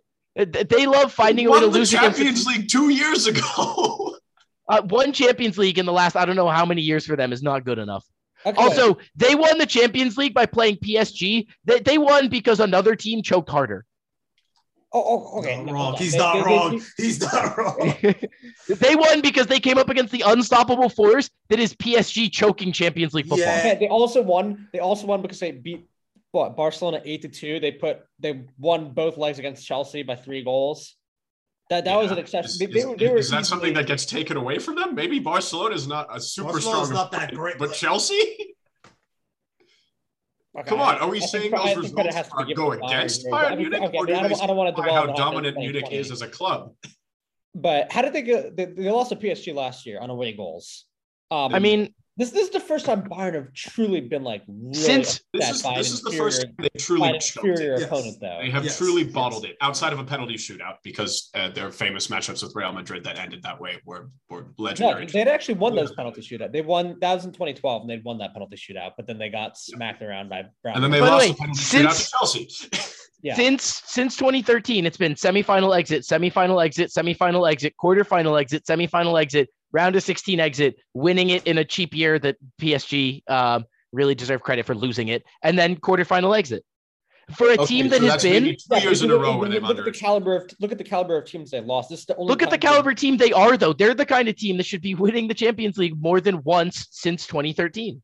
[0.69, 4.15] They love finding a way Won to the lose against Champions League two years ago.
[4.69, 7.31] uh, one Champions League in the last I don't know how many years for them
[7.33, 8.05] is not good enough.
[8.45, 11.47] Okay, Also, they won the Champions League by playing PSG.
[11.65, 13.85] They, they won because another team choked harder.
[14.93, 15.03] Oh,
[15.33, 15.95] oh, okay, no, wrong.
[15.95, 16.81] He's not they- they- wrong.
[16.97, 17.95] He's not wrong.
[18.69, 23.13] they won because they came up against the unstoppable force that is PSG choking Champions
[23.13, 23.39] League football.
[23.39, 23.59] Yeah.
[23.59, 24.67] Okay, they also won.
[24.73, 25.87] They also won because they beat
[26.31, 27.59] what Barcelona eight to two.
[27.59, 30.95] They put they won both legs against Chelsea by three goals.
[31.69, 32.21] That that was an Yeah.
[32.23, 32.49] exception.
[32.51, 34.95] Is, They, they were, they were is that something that gets taken away from them?
[34.95, 38.21] Maybe Barcelona is not a super Barcelona's strong, not that great, but but- Chelsea.
[40.55, 42.45] Okay, Come on, are we I saying credit- I those results has to be are
[42.45, 43.25] given go to Bayern against.
[43.25, 45.01] Bayern I mean, Munich, okay, or I do don't- I don't wanna signify dwell how
[45.01, 46.75] on what happened in dominant Munich is as a club?
[47.55, 48.49] But how did they go?
[48.51, 50.85] They, they lost to PSG last year on away goals.
[51.31, 54.73] Um, I mean, this this is the first time Bayern have truly been like really
[54.73, 57.73] Since- This is by this an is the first time they by truly an inferior
[57.73, 57.79] it.
[57.79, 57.83] Yes.
[57.83, 58.39] opponent though.
[58.41, 59.11] They have Yes, truly yes.
[59.13, 63.03] bottled it outside of a penalty shootout because uh, their famous matchups with Real Madrid
[63.05, 65.05] that ended that way were were No, legendary.
[65.07, 66.51] they had actually won those penalty shootout.
[66.51, 69.29] They won that was in 2012 and they'd won that penalty shootout, but then they
[69.29, 70.75] got smacked around by Brown.
[70.75, 72.89] and then they By the lost way, the penalty since- shootout to Chelsea.
[73.25, 73.35] Yeah.
[73.35, 79.47] since since 2013, it's been semifinal exit, semifinal exit, semifinal exit, quarterfinal exit, semifinal exit,
[79.73, 84.41] round of 16 exit, winning it in a cheap year that PSG um, really deserve
[84.41, 86.63] credit for losing it, and then quarterfinal exit.
[87.35, 89.37] For a Okay, team that so has been two Yeah, years in a look- row
[89.37, 91.89] where they've look at the caliber of look at the caliber of teams they lost.
[91.89, 93.71] This is the only Look at the time they- caliber team they are, though.
[93.73, 96.87] They're the kind of team that should be winning the Champions League more than once
[96.91, 98.01] since 2013.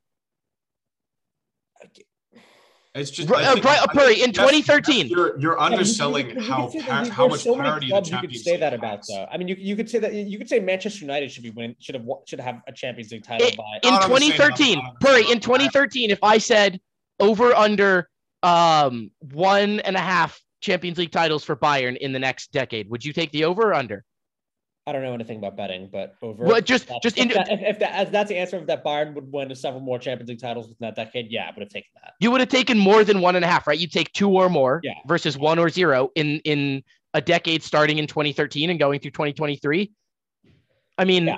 [2.96, 5.08] It's just Right, uh, think- right, I Perry, in 2013.
[5.10, 7.86] You're you're Yeah, you- underselling you- you how could par- how much so many parity
[7.88, 9.08] the clubs you could say League that about has.
[9.08, 9.28] though.
[9.32, 11.76] I mean, you, you could say that you could say Manchester United should be win
[11.80, 14.16] should have won- should have a Champions League title It- by in Not on the
[14.18, 16.80] same 2013, level, not on the Perry, in 2013, if I said
[17.20, 18.10] over under
[18.42, 23.06] um one and a half Champions League titles for Bayern in the next decade, would
[23.06, 24.04] you take the over or under?
[24.90, 26.44] I don't know anything about betting, but over.
[26.46, 28.84] Well, just just if, in, that, if, if that as that's the answer, if that
[28.84, 31.70] Bayern would win several more Champions League titles within that decade, yeah, I would have
[31.70, 32.14] taken that.
[32.20, 33.78] you would have taken more than one and a half, right?
[33.78, 34.94] You take two or more Yeah.
[35.08, 39.92] versus one or zero in in a decade starting in 2013 and going through 2023.
[40.98, 41.38] I mean, Yeah.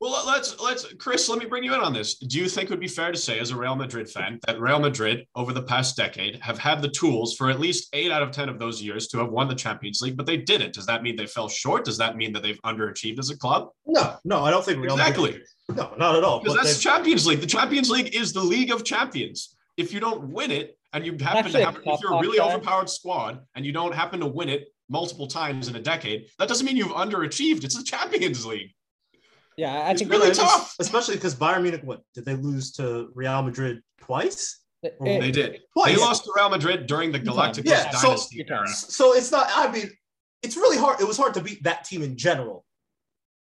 [0.00, 1.28] Well, let's let's Chris.
[1.28, 2.14] Let me bring you in on this.
[2.14, 4.58] Do you think it would be fair to say, as a Real Madrid fan, that
[4.58, 8.22] Real Madrid over the past decade have had the tools for at least eight out
[8.22, 10.72] of ten of those years to have won the Champions League, but they didn't?
[10.72, 11.84] Does that mean they fell short?
[11.84, 13.68] Does that mean that they've underachieved as a club?
[13.86, 15.32] No, no, I don't think Real Exactly.
[15.32, 15.46] Madrid.
[15.76, 16.40] No, not at all.
[16.40, 17.40] Because that's they- Champions League.
[17.42, 19.54] The Champions League is the League of Champions.
[19.76, 22.20] If you don't win it, and you happen Actually, to have, a if you're a
[22.20, 22.56] really outside.
[22.56, 26.48] overpowered squad, and you don't happen to win it multiple times in a decade, that
[26.48, 27.62] doesn't mean you've underachieved.
[27.64, 28.72] It's the Champions League.
[29.60, 30.74] Yeah, I It's think really Yeah, it's- tough.
[30.78, 31.82] especially because Bayern Munich.
[31.84, 34.58] What did they lose to Real Madrid twice?
[34.82, 35.60] it- They did.
[35.74, 35.94] Twice.
[35.94, 38.66] They lost to Real Madrid during the Good Galacticos Yeah, so- dynasty Good era.
[38.68, 39.48] So it's not.
[39.54, 39.90] I mean,
[40.42, 41.00] it's really hard.
[41.02, 42.64] It was hard to beat that team in general.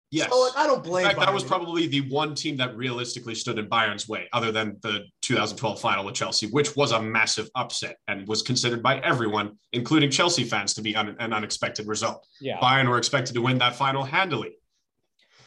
[0.09, 0.29] Yes.
[0.31, 1.05] So like, I don't In blame.
[1.05, 4.77] fact, that was probably the one team that realistically stood in Bayern's way, other than
[4.81, 9.59] the 2012 final with Chelsea, which was a massive upset and was considered by everyone,
[9.73, 12.25] including Chelsea fans, to be un- an unexpected result.
[12.41, 12.57] yeah.
[12.59, 14.53] Bayern were expected to win that final handily.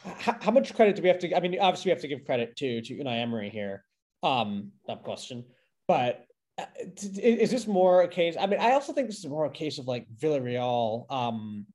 [0.03, 1.35] How, how much credit do we have to?
[1.35, 3.83] I mean, obviously we have to give credit to to Unai Emery here.
[4.23, 4.71] Um,
[5.03, 5.45] question,
[5.87, 6.25] but
[6.59, 6.65] uh,
[7.01, 8.35] is this more a case?
[8.39, 11.11] I mean, I also think this is more a case of like Villarreal.
[11.11, 11.65] Um,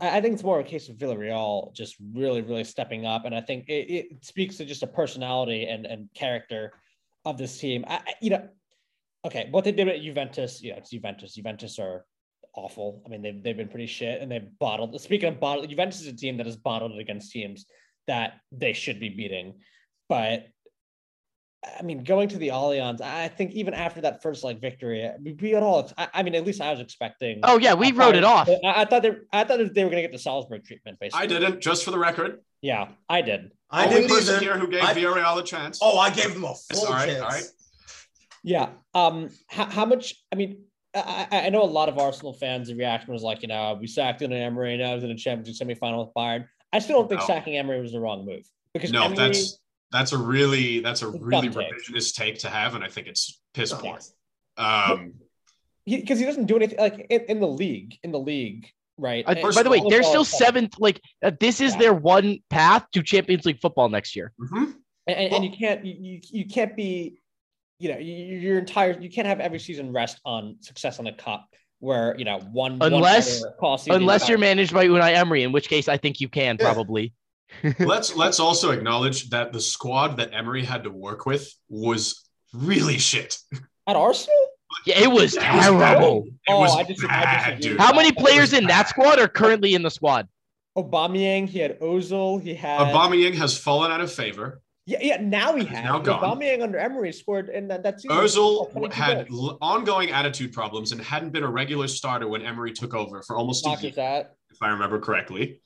[0.00, 3.40] I think it's more a case of Villarreal just really, really stepping up, and I
[3.40, 6.72] think it, it speaks to just a personality and and character
[7.24, 7.84] of this team.
[7.88, 8.48] I- you know,
[9.24, 11.34] okay, what they did at Juventus, you know, it's Juventus.
[11.34, 12.04] Juventus are
[12.56, 13.02] awful.
[13.04, 15.00] I mean, they've, they've been pretty shit and they've bottled.
[15.00, 17.66] Speaking of bottled, Juventus is a team that has bottled it against teams
[18.06, 19.54] that they should be beating.
[20.08, 20.46] But
[21.78, 25.08] I mean, going to the Allianz, I think even after that first like victory,
[25.40, 25.90] we, at all.
[25.96, 27.40] I, I mean, at least I was expecting.
[27.42, 28.48] oh yeah, we I wrote it off.
[28.48, 30.98] I, I thought they, I thought they were going to get the Salzburg treatment.
[31.00, 32.40] Basically, I didn't, just for the record.
[32.60, 33.50] Yeah, I did.
[33.70, 34.44] I Only didn't person either.
[34.44, 35.78] here who gave I- Villarreal a chance.
[35.82, 37.20] Oh, I gave them a That's full all right, chance.
[37.22, 37.44] all right.
[38.42, 38.68] Yeah.
[38.94, 39.30] Um.
[39.48, 40.14] How, how much?
[40.30, 40.64] I mean,
[40.94, 42.68] I, I I know a lot of Arsenal fans.
[42.68, 44.76] The reaction was like, you know, we sacked in Emery.
[44.76, 46.46] Now he's in a Champions League semifinal with Bayern.
[46.72, 47.26] I still don't think No.
[47.26, 49.58] sacking Emery was the wrong move because No, Emery, that's
[49.92, 51.72] that's a really that's a really dumb take.
[51.72, 53.78] revisionist take to have, and I think it's piss No.
[53.78, 53.98] poor.
[54.56, 55.14] Um,
[55.86, 57.98] because he, doesn't do anything like in, in the league.
[58.02, 59.24] In the league, right?
[59.26, 60.74] And- First by the way, they're First of all, still seventh.
[60.78, 61.78] Like uh, this is Yeah.
[61.80, 64.32] their one path to Champions League football next year.
[64.40, 64.74] mhm.
[65.06, 67.18] and, and, Well- and you can't you, you you can't be,
[67.78, 71.46] you know, your entire you can't have every season rest on success on the cup
[71.80, 75.14] where you know one one Unless- player costs you the Unless you're managed by Unai
[75.14, 76.72] Emery, in which case I think you can Yeah.
[76.72, 77.12] probably.
[77.80, 82.98] let's let's also acknowledge that the squad that Emery had to work with was really
[82.98, 83.38] shit.
[83.86, 84.34] at Arsenal.
[84.86, 86.24] Yeah, it was It was terrible.
[86.26, 87.70] It Oh, was I disagree- I bad, disagree.
[87.76, 87.80] dude.
[87.80, 90.26] How many players in that squad are currently in the squad?
[90.76, 94.60] Aubameyang, he had Ozil, he had Aubameyang has fallen out of favor.
[94.86, 95.16] Yeah, yeah.
[95.20, 95.84] Now he He's has.
[95.84, 96.22] now gone.
[96.22, 101.30] Aubameyang under Emery scored, and that, that's Ozil had l- ongoing attitude problems and hadn't
[101.30, 104.68] been a regular starter when Emery took over for almost a year, Lacazette, if I
[104.68, 105.60] remember correctly.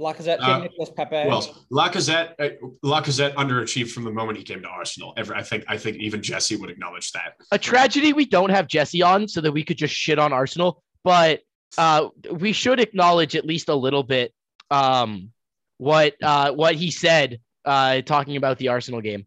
[0.00, 1.22] Lacazette, Uh, Nicolas Pepe.
[1.22, 1.50] Who else?
[1.70, 2.48] Lacazette, uh,
[2.84, 5.14] Lacazette underachieved from the moment he came to Arsenal.
[5.16, 7.34] Every, I think, I think even Jesse would acknowledge that.
[7.52, 10.82] A tragedy we don't have Jesse on so that we could just shit on Arsenal,
[11.04, 11.42] but
[11.78, 14.34] uh, we should acknowledge at least a little bit
[14.72, 15.30] um,
[15.78, 19.26] what uh, what he said uh, talking about the Arsenal game.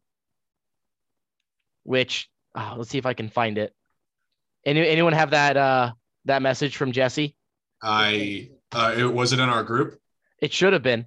[1.84, 3.74] Which uh, let's see if I can find it.
[4.66, 5.92] Any, anyone have that uh,
[6.26, 7.36] that message from Jesse?
[7.82, 10.00] I uh, it, was it in our group?
[10.42, 11.06] It should have been.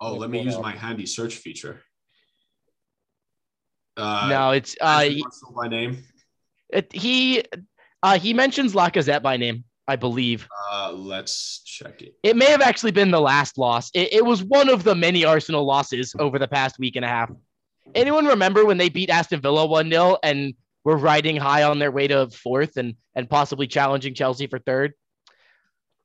[0.00, 1.82] Oh, let me use my handy search feature.
[3.96, 6.04] Uh, no, it's uh, is it Arsenal by name.
[6.70, 7.44] it, he
[8.02, 10.46] uh, he mentions Lacazette by name, I believe.
[10.70, 12.14] Uh, let's check it.
[12.22, 13.90] It may have actually been the last loss.
[13.92, 17.08] It, it was one of the many Arsenal losses over the past week and a
[17.08, 17.32] half.
[17.96, 21.90] Anyone remember when they beat Aston Villa 1 0 and were riding high on their
[21.90, 24.92] way to fourth and, and possibly challenging Chelsea for third?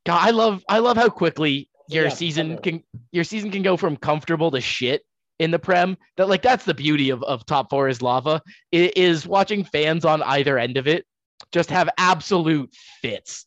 [0.04, 3.78] God, I love I love how quickly your Yeah, season can your season can go
[3.78, 5.04] from comfortable to shit
[5.38, 5.96] in the Prem.
[6.18, 8.42] That like that's the beauty of, of top four is lava.
[8.72, 11.06] It is watching fans on either end of it
[11.52, 13.46] just have absolute fits.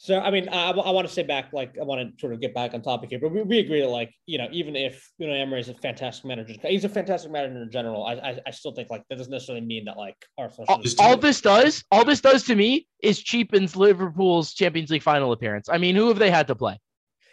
[0.00, 2.40] So, I mean, I, I want to say back, like, I want to sort of
[2.40, 5.10] get back on topic here, but we, we agree that, like, you know, even if,
[5.18, 8.06] you know, Emery is a fantastic manager, he's a fantastic manager in general.
[8.06, 11.16] I, I, I still think, like, that doesn't necessarily mean that, like, Arsenal all, all
[11.16, 15.68] this does, all this does to me is cheapens Liverpool's Champions League final appearance.
[15.68, 16.78] I mean, who have they had to play?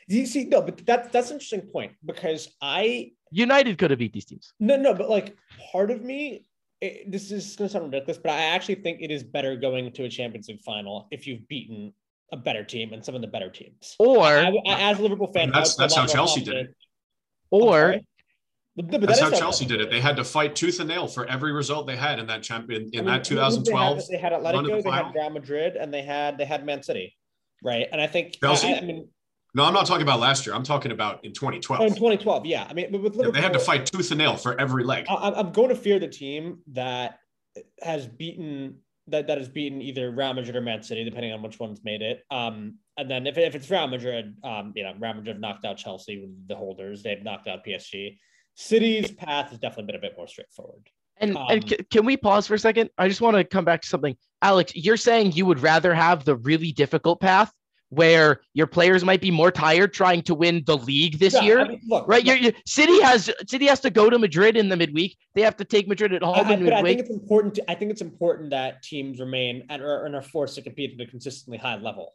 [0.07, 4.11] You see, no, but that's, that's an interesting point because I, United could have beat
[4.11, 4.53] these teams.
[4.59, 5.37] no, no, but, like,
[5.71, 6.47] part of me,
[6.81, 9.91] it, this is going to sound ridiculous, but I actually think it is better going
[9.93, 11.93] to a Champions League final if you've beaten
[12.31, 13.95] a better team and some of the better teams.
[13.99, 16.55] Or I, I, as a Liverpool fan, that's- I would feel that's how Chelsea did
[16.55, 16.75] it.
[17.51, 17.95] or?
[18.75, 19.89] But- but That's that how is Chelsea did it.
[19.89, 22.89] They had to fight tooth and nail for every result they had in that champion
[22.91, 23.65] in I mean, that who- who they had?
[23.65, 24.07] 2012.
[24.09, 25.05] They had, run to the Atletico, they final.
[25.05, 27.15] had Real Madrid, and they had they had Man City,
[27.63, 27.87] right?
[27.89, 28.73] And I think Chelsea?
[28.73, 29.07] I, I mean,
[29.55, 30.53] No, I'm not talking about last year.
[30.53, 31.81] I'm talking about in oh, 2012.
[31.81, 32.67] in 2012, yeah.
[32.69, 35.05] I mean, but with Yeah, they had to fight tooth and nail for every leg.
[35.09, 37.19] I, I'm going to fear the team that
[37.81, 41.57] has beaten that that has beaten either Real Madrid or Man City, depending on which
[41.57, 42.23] one's made it.
[42.31, 45.77] Um, and then if, if it's Real Madrid, um, you know, Real Madrid knocked out
[45.77, 47.01] Chelsea with the holders.
[47.01, 48.17] They've knocked out PSG.
[48.55, 50.89] City's path has definitely been a bit more straightforward.
[51.17, 52.89] and, Um, and c- can we pause for a second?
[52.97, 54.17] I just want to come back to something.
[54.41, 57.53] Alex, you're saying you would rather have the really difficult path
[57.95, 61.59] where your players might be more tired trying to win the league this Yeah, year.
[61.61, 64.57] I mean, look, Right, look, you're, you City has City has to go to Madrid
[64.57, 65.17] in the midweek.
[65.33, 67.55] They have to take Madrid at home I- in but I think it's important.
[67.55, 70.99] To, I think it's important that teams remain and are, and are forced to compete
[70.99, 72.13] at a consistently high level.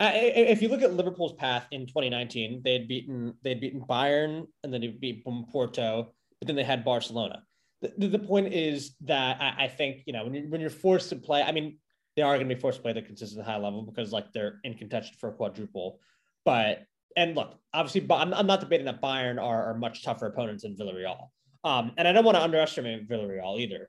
[0.00, 3.80] Uh, if you look at Liverpool's path in 2019, they had beaten they had beaten
[3.80, 7.42] Bayern and then they beat Porto, but then they had Barcelona.
[7.80, 10.70] The, the, the point is that I, I think you know when you're when you're
[10.70, 11.42] forced to play.
[11.42, 11.78] I mean,
[12.18, 14.32] they are going to be forced to play at a consistent high level because like
[14.32, 16.00] they're in contention for a quadruple.
[16.44, 16.82] But
[17.16, 20.64] and look, obviously, but I'm, I'm not debating that Bayern are, are much tougher opponents
[20.64, 21.28] than Villarreal.
[21.62, 23.88] Um, and I don't want to underestimate Villarreal either.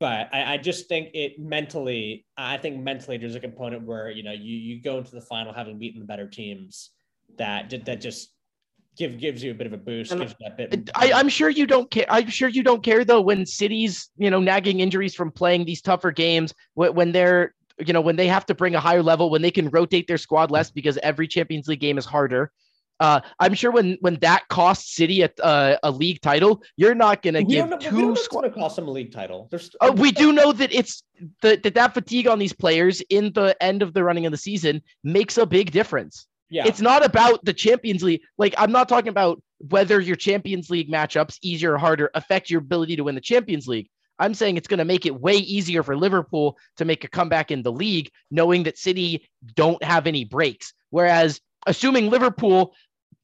[0.00, 4.24] But I, I just think it mentally, I think mentally there's a component where you
[4.24, 6.90] know you you go into the final having beaten the better teams
[7.36, 8.32] that that just
[8.98, 10.10] give gives you a bit of a boost.
[10.10, 10.90] Gives you that bit.
[10.94, 12.06] I, I'm sure you don't care.
[12.08, 15.80] I'm sure you don't care though when cities, you know, nagging injuries from playing these
[15.80, 17.54] tougher games when, when they're,
[17.86, 20.18] you know, when they have to bring a higher level, when they can rotate their
[20.18, 22.50] squad less because every Champions League game is harder.
[23.00, 27.22] Uh, I'm sure when when that costs City a, uh, a league title, you're not
[27.22, 28.40] going to give know, two it's squad.
[28.40, 29.46] going to cost them a league title.
[29.50, 31.04] There's Uh, we do know that it's
[31.42, 34.38] the, that that fatigue on these players in the end of the running of the
[34.38, 36.26] season makes a big difference.
[36.50, 36.66] yeah.
[36.66, 38.22] It's not about the Champions League.
[38.36, 42.60] Like I'm not talking about whether your Champions League matchups, easier or harder, affect your
[42.60, 43.88] ability to win the Champions League.
[44.18, 47.50] I'm saying it's going to make it way easier for Liverpool to make a comeback
[47.50, 50.72] in the league, knowing that City don't have any breaks.
[50.90, 52.74] Whereas, assuming Liverpool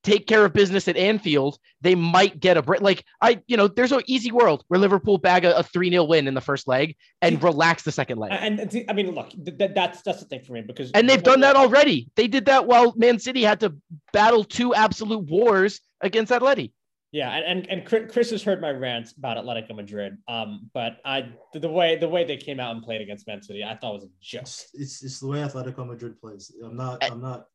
[0.05, 2.83] take care of business at Anfield, they might get a break.
[2.83, 6.29] Like I, you know, there's an easy world where Liverpool bag a, a 3-0 win
[6.29, 8.33] in the first leg and relax the second leg.
[8.33, 11.09] and, and I mean, look, th- th- that's that's the thing for me because And
[11.09, 12.09] they've done that already.
[12.15, 13.75] They did that while Man City had to
[14.13, 16.73] battle two absolute wars against Atleti.
[17.15, 20.19] Yeah, and, and and Chris Chris has heard my rants about Atletico Madrid.
[20.27, 23.41] Um, but I the, the way the way they came out and played against Man
[23.41, 24.43] City, I thought was a joke.
[24.43, 26.51] It's, it's it's the way Atletico Madrid plays.
[26.65, 27.09] I'm not.
[27.09, 27.47] I'm not.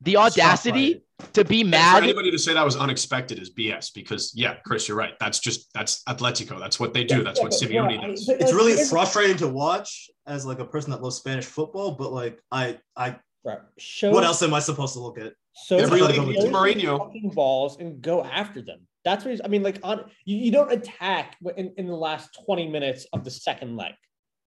[0.00, 2.02] The audacity to be And for mad.
[2.02, 5.14] anybody to say that was unexpected is BS because yeah, Chris, you're right.
[5.20, 6.58] That's just that's Atletico.
[6.58, 7.22] That's what they do.
[7.22, 8.28] That's what Simeone does.
[8.28, 12.40] It's really frustrating to watch as like a person that loves Spanish football, but like
[12.50, 13.58] I, I, Right.
[13.76, 15.32] Show what else am I supposed to look at?
[15.54, 16.98] So Every league needs Mourinho.
[16.98, 18.86] fucking balls and go after them.
[19.04, 19.62] That's what he's, I mean.
[19.62, 23.76] Like on you, you don't attack in, in the last twenty minutes of the second
[23.76, 23.94] leg,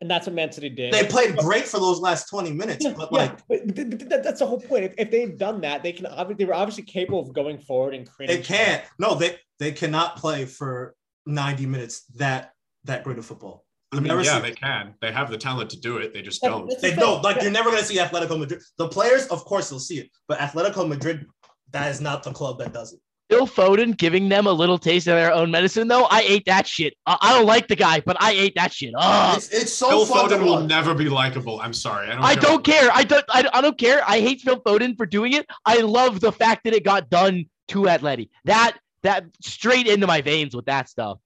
[0.01, 0.93] and that's what Man City did.
[0.93, 4.23] They played great for those last 20 minutes, Yeah, but yeah, like but th- th-
[4.23, 4.85] that's the whole point.
[4.85, 7.95] If, if they've done that, they can obviously they were obviously capable of going forward
[7.95, 8.37] and creating.
[8.37, 8.85] they can't.
[8.99, 10.95] No, they they cannot play for
[11.27, 12.53] 90 minutes that
[12.85, 13.65] that great of football.
[13.97, 14.95] I mean, yeah, seen- they can.
[15.01, 16.13] They have the talent to do it.
[16.15, 16.73] They just don't.
[16.81, 18.61] They don't like you're never gonna see Atletico Madrid.
[18.79, 21.27] The players, of course, they'll see it, but Atletico Madrid,
[21.73, 23.01] that is not the club that does it.
[23.29, 26.05] Phil Foden giving them a little taste of their own medicine, though.
[26.05, 26.95] I ate that shit.
[27.07, 28.95] I, I don't like the guy, but I ate that shit.
[28.97, 30.69] Oh, It's, it's so Phil fun Foden will watch.
[30.69, 31.61] never be likable.
[31.61, 32.09] I'm sorry.
[32.09, 32.25] I don't.
[32.25, 32.89] I don't care.
[32.95, 33.25] I don't.
[33.29, 34.03] I, I don't care.
[34.07, 35.45] I hate Phil Foden for doing it.
[35.65, 38.29] I love the fact that it got done to Atleti.
[38.45, 41.19] That that straight into my veins with that stuff.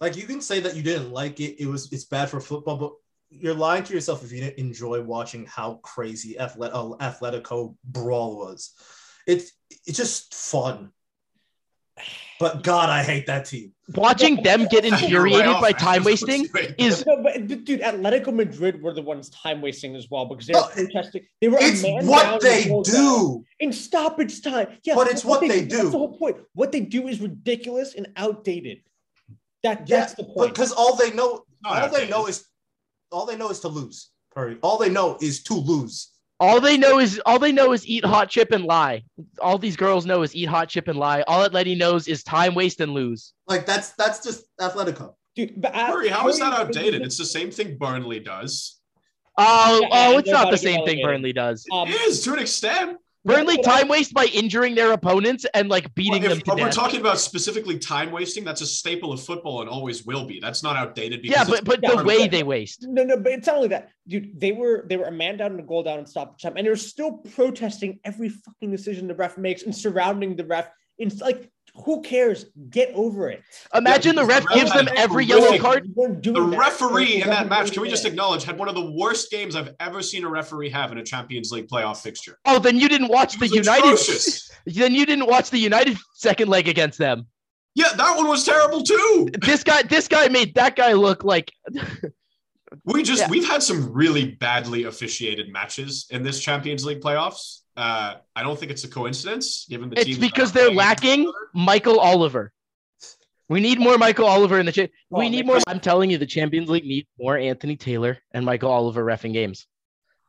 [0.00, 1.60] Like you can say that you didn't like it.
[1.62, 2.92] It was it's bad for football, but
[3.30, 8.38] you're lying to yourself if you didn't enjoy watching how crazy Athlet, uh, Atletico brawl
[8.38, 8.72] was.
[9.26, 9.52] It's
[9.86, 10.90] it's just fun.
[12.38, 13.74] But God, I hate that team.
[13.94, 16.46] Watching them get infuriated right off, by time wasting
[16.78, 20.46] is No, but but, dude, Atletico Madrid were the ones time wasting as well because
[20.46, 21.26] they were No, it- protesting.
[21.42, 23.44] They were a It's man what and they goal down do.
[23.60, 24.68] in stoppage time.
[24.84, 25.76] Yeah, But it's what they That's do.
[25.76, 26.38] That's the whole point.
[26.54, 28.80] What they do is ridiculous and outdated.
[29.62, 30.52] That Yeah, that's the point.
[30.54, 32.44] Because all they know, all they know is,
[33.12, 34.10] all they know is to lose.
[34.34, 34.58] Perry.
[34.62, 36.10] All they know is to lose.
[36.38, 39.02] all they know is all they know is eat hot chip and lie.
[39.42, 41.22] All these girls know is eat hot chip and lie.
[41.26, 43.34] All that Atleti knows is time waste and lose.
[43.46, 45.14] Like that's that's just Atletico.
[45.36, 47.02] Dude, but I- Murray, how is that Murray- outdated?
[47.02, 48.78] It's the same thing Burnley does.
[49.36, 51.02] Oh, Yeah, oh, it's not the same thing.
[51.04, 51.66] Burnley does.
[51.72, 52.98] Um, it is to an extent.
[53.24, 56.70] Burnley time waste by injuring their opponents and like beating Well, them if to we're
[56.70, 60.40] talking about specifically time wasting, that's a staple of football and always will be.
[60.40, 61.20] That's not outdated.
[61.24, 62.86] yeah, but but the way they waste.
[62.88, 64.40] No, no, but it's not only that, dude.
[64.40, 66.66] They were they were a man down and a goal down and stoppage time, and
[66.66, 70.68] they're still protesting every fucking decision the ref makes and surrounding the ref.
[70.96, 71.50] It's like,
[71.84, 72.46] who cares?
[72.70, 73.42] Get over it.
[73.74, 75.90] Imagine the ref gives them every horrific- yellow card.
[75.94, 76.58] The doing that.
[76.58, 79.74] referee in that match, can we just acknowledge, had one of the worst games I've
[79.80, 82.38] ever seen a referee have in a Champions League playoff fixture.
[82.44, 83.84] Oh, then you didn't watch the United.
[83.84, 84.50] atrocious.
[84.66, 87.26] Then you didn't watch the United second leg against them.
[87.74, 89.28] Yeah, that one was terrible too.
[89.40, 91.50] This guy, this guy made that guy look like
[92.84, 93.28] We just Yeah.
[93.28, 97.60] we've had some really badly officiated matches in this Champions League playoffs.
[97.76, 100.00] Uh, I don't think it's a coincidence, given the team.
[100.02, 101.30] it's teams because they're lacking.
[101.54, 102.52] Michael Oliver.
[103.48, 105.58] We need more Michael Oliver in the cha- We need more.
[105.66, 109.66] I'm telling you, the Champions League needs more Anthony Taylor and Michael Oliver refing games.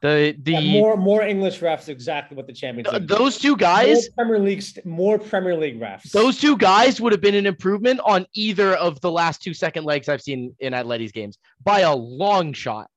[0.02, 3.58] The the Yeah, more more English refs, exactly what the Champions th- those two more
[3.58, 6.12] guys, Premier League, st- more Premier League refs.
[6.12, 9.84] those two guys would have been an improvement on either of the last two second
[9.86, 12.88] legs I've seen in Atleti's games by a long shot.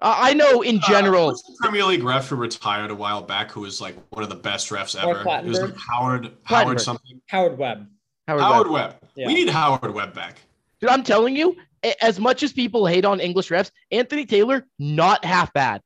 [0.00, 1.26] I I know in Uh, general.
[1.26, 4.28] what's the Premier League ref who retired a while back, who was like one of
[4.28, 5.10] the best refs ever.
[5.22, 5.76] It was like Clattenburg?
[5.88, 6.38] Howard Clattenburg.
[6.44, 7.20] Howard something.
[7.26, 7.88] Howard Webb.
[8.28, 8.90] Howard Howard Webb.
[9.02, 9.10] Webb.
[9.16, 9.26] Yeah.
[9.26, 10.38] We need Howard Webb back.
[10.80, 11.56] Dude, I'm telling you, a-
[12.00, 15.80] as much as people hate on English refs, Anthony Taylor not half bad.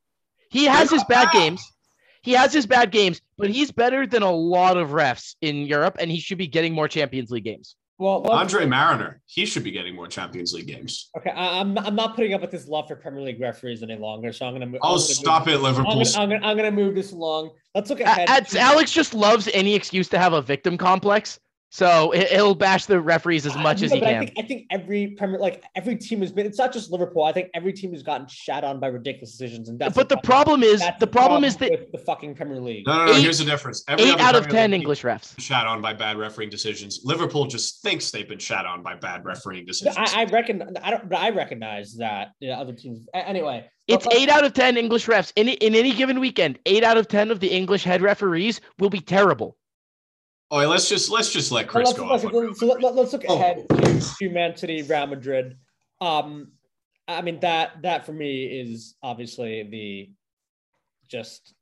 [0.49, 1.33] He has his bad bad.
[1.33, 1.71] games.
[2.21, 5.97] He has his bad games, but he's better than a lot of refs in Europe,
[5.99, 7.75] and he should be getting more Champions League games.
[7.99, 11.09] Well, let's- Andre Marriner, he should be getting more Champions League games.
[11.17, 13.95] Okay, I, I'm I'm not putting up with this love for Premier League referees any
[13.95, 14.79] longer, so I'm gonna oh, move.
[14.83, 15.93] Oh, I'm gonna stop move, it, I'm Liverpool.
[15.93, 17.51] gonna, I'm, gonna, I'm gonna move this along.
[17.73, 18.29] Let's look ahead.
[18.29, 22.85] Alex, Alex just loves any excuse to have a victim complex, so he- he'll bash
[22.85, 24.25] the referees as much as he but I can.
[24.27, 26.45] think, I think every Premier, like every team has been.
[26.45, 27.23] It's not just Liverpool.
[27.23, 30.17] I think every team has gotten shat on by ridiculous decisions, and that's But the
[30.17, 32.85] problem- problem is, that's the problem is that the fucking Premier League.
[32.87, 33.11] No, no, no.
[33.13, 33.83] Eight- here's the difference.
[33.87, 35.35] Every eight other out of Premier ten League English refs.
[35.35, 37.01] team Shat on by bad refereeing decisions.
[37.03, 39.95] Liverpool just thinks they've been shat on by bad refereeing decisions.
[39.97, 40.63] I, I reckon.
[40.81, 41.09] I don't.
[41.09, 43.07] But I recognize that you know, other teams.
[43.13, 46.59] Anyway, It's let- eight out of ten English refs in in any given weekend.
[46.65, 49.57] Eight out of ten of the English head referees will be terrible.
[50.51, 52.05] Oh, let's just let's just let So Chris let's, go.
[52.07, 52.99] let's, off on Real so let, Madrid.
[53.05, 53.35] us look Oh.
[53.35, 55.57] ahead to, to Man City, Real Madrid.
[56.01, 56.51] Um,
[57.07, 60.11] I mean that that for me is obviously the
[61.07, 61.53] just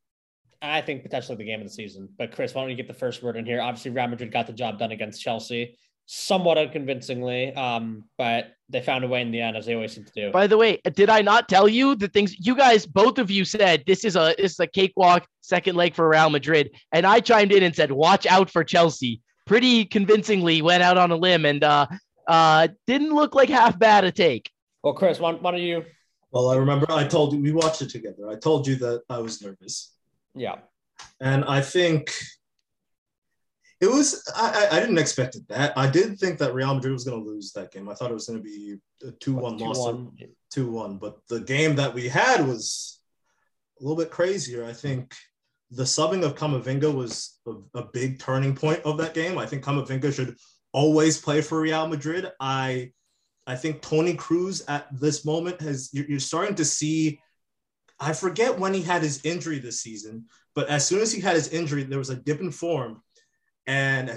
[0.61, 2.09] I think potentially the game of the season.
[2.17, 3.61] But Chris, why don't you get the first word in here?
[3.61, 9.03] Obviously, Real Madrid got the job done against Chelsea, somewhat unconvincingly, um, but they found
[9.03, 10.31] a way in the end, as they always seem to do.
[10.31, 13.45] By the way, did I not tell you the things you guys, both of you
[13.45, 17.19] said this is a this is a cakewalk second leg for Real Madrid, and I
[17.19, 19.21] chimed in and said watch out for Chelsea.
[19.45, 21.85] Pretty convincingly went out on a limb and uh
[22.27, 24.49] uh didn't look like half bad a take.
[24.83, 25.85] well, Chris, why, why don't you?
[26.31, 28.27] Well, I remember I told you we watched it together.
[28.29, 29.93] I told you that I was nervous,
[30.33, 30.55] Yeah,
[31.21, 32.11] and I think
[33.81, 34.23] it was.
[34.35, 35.77] I, I didn't expect it that.
[35.77, 37.89] I did think that Real Madrid was going to lose that game.
[37.89, 40.29] I thought it was going to be a two-one loss, 2-1.
[40.51, 40.97] two-one.
[40.97, 43.01] But the game that we had was
[43.79, 44.65] a little bit crazier.
[44.65, 45.13] I think
[45.71, 49.37] the subbing of Camavinga was a, a big turning point of that game.
[49.37, 50.37] I think Camavinga should
[50.71, 52.31] always play for Real Madrid.
[52.39, 52.91] I
[53.47, 57.19] I think Toni Kroos at this moment has you're, you're starting to see.
[57.99, 61.35] I forget when he had his injury this season, but as soon as he had
[61.35, 63.01] his injury, there was a dip in form,
[63.67, 64.09] and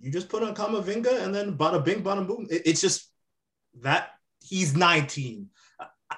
[0.00, 2.46] you just put on Camavinga, and then bada bing, bada boom.
[2.50, 3.10] It- it's just
[3.80, 4.10] that
[4.42, 5.48] he's 19.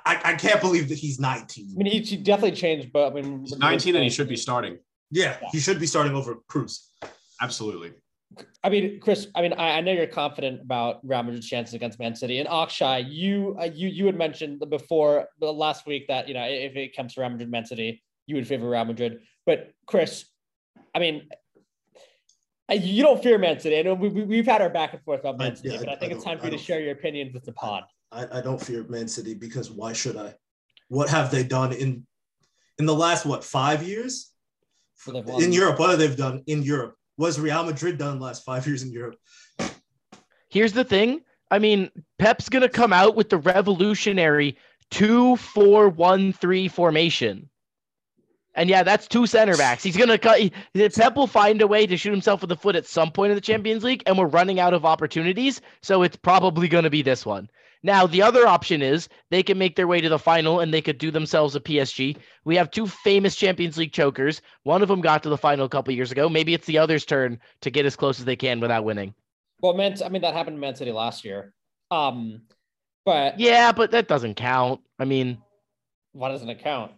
[0.04, 1.70] I, I can't believe that he's 19.
[1.74, 4.36] I mean, he, he definitely changed, but I mean, He's 19 and he should be
[4.36, 4.78] starting.
[5.10, 6.88] Yeah, he should be starting over Kroos.
[7.40, 7.92] Absolutely.
[8.62, 9.28] I mean, Chris.
[9.34, 12.40] I mean, I, I know you're confident about Real Madrid's chances against Man City.
[12.40, 16.44] And Akshay, you uh, you you had mentioned before the last week that you know
[16.44, 19.20] if it comes to Real Madrid, Man City, you would favor Real Madrid.
[19.46, 20.26] But Chris,
[20.94, 21.28] I mean,
[22.74, 23.78] you don't fear Man City.
[23.78, 25.78] I know we, we, we've had our back and forth on Man I- City, yeah,
[25.80, 27.52] but I I- think I it's time for you to share your opinions with the
[27.52, 27.84] pod.
[28.12, 30.34] I, I don't fear Man City because why should I?
[30.88, 32.06] What have they done in
[32.78, 34.32] in the last what five years
[34.96, 35.78] So won- in Europe?
[35.78, 36.96] What have they done in Europe?
[37.16, 39.16] What has Real Madrid done the last five years in Europe?
[40.48, 41.20] Here's the thing.
[41.50, 44.56] I mean, Pep's gonna come out with the revolutionary
[44.90, 47.48] two four one three formation.
[48.56, 49.82] And yeah, that's two center backs.
[49.82, 50.40] He's gonna cut.
[50.40, 50.52] he-
[50.88, 53.34] Pep will find a way to shoot himself with the foot at some point in
[53.36, 55.60] the Champions League, and we're running out of opportunities.
[55.82, 57.48] So it's probably gonna be this one.
[57.82, 60.80] Now, the other option is they can make their way to the final and they
[60.80, 62.16] could do themselves a PSG.
[62.44, 64.40] We have two famous Champions League chokers.
[64.64, 66.28] One of them got to the final a couple years ago.
[66.28, 69.14] Maybe it's the other's turn to get as close as they can without winning.
[69.60, 71.52] Well, Man, I mean that happened to Man City last year.
[71.90, 72.42] Um,
[73.04, 74.80] but Yeah, but that doesn't count.
[74.98, 75.38] I mean,
[76.12, 76.92] why doesn't it count?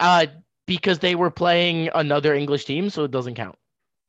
[0.00, 0.26] uh,
[0.68, 3.56] because they were playing another English team, so it doesn't count.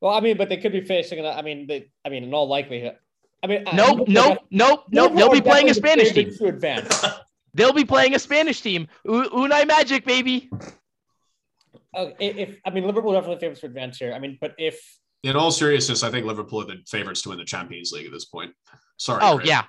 [0.01, 1.26] Well, I mean, but they could be facing.
[1.26, 1.89] I mean, they.
[2.05, 2.97] I mean, in all likelihood.
[3.41, 5.16] I mean, nope, nope, nope, nope.
[5.16, 6.32] They'll be playing a Spanish team.
[6.36, 7.03] To advance.
[7.55, 8.88] They'll be playing a Spanish team.
[9.05, 10.49] U- Unai Magic, baby.
[11.95, 14.14] Uh, if I mean Liverpool definitely favorites to advance here.
[14.14, 14.80] I mean, but if
[15.24, 18.12] in all seriousness, I think Liverpool are the favorites to win the Champions League at
[18.12, 18.51] this point.
[18.97, 19.22] Sorry.
[19.24, 19.49] Oh Chris.
[19.49, 19.64] yeah.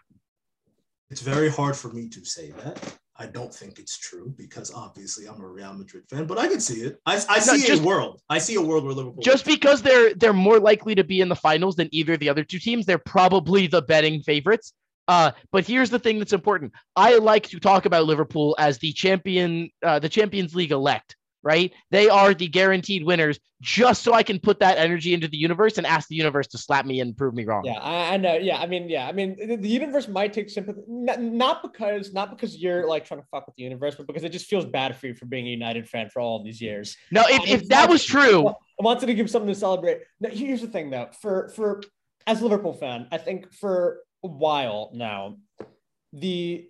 [1.10, 2.98] It's very hard for me to say that.
[3.20, 6.58] I don't think it's true because obviously I'm a Real Madrid fan, but I can
[6.58, 6.98] see it.
[7.04, 8.22] I, I see no, just, a world.
[8.30, 9.22] I see a world where Liverpool.
[9.22, 12.30] Just because they're they're more likely to be in the finals than either of the
[12.30, 14.72] other two teams, they're probably the betting favorites.
[15.06, 16.72] Uh, but here's the thing that's important.
[16.96, 21.72] I like to talk about Liverpool as the champion, uh, the Champions League elect right?
[21.90, 25.76] They are the guaranteed winners just so I can put that energy into the universe
[25.76, 27.64] and ask the universe to slap me and prove me wrong.
[27.64, 28.34] Yeah, I, I know.
[28.34, 32.12] Yeah, I mean, yeah, I mean, the, the universe might take sympathy, not, not, because
[32.14, 34.64] not because you're like trying to fuck with the universe, but because it just feels
[34.64, 36.96] bad for you for being a United fan for all these years.
[37.10, 40.00] No, if, if that was true, I wanted to give something to celebrate.
[40.20, 41.82] Now, here's the thing, though, for for
[42.26, 45.36] as a Liverpool fan, I think for a while now,
[46.12, 46.69] the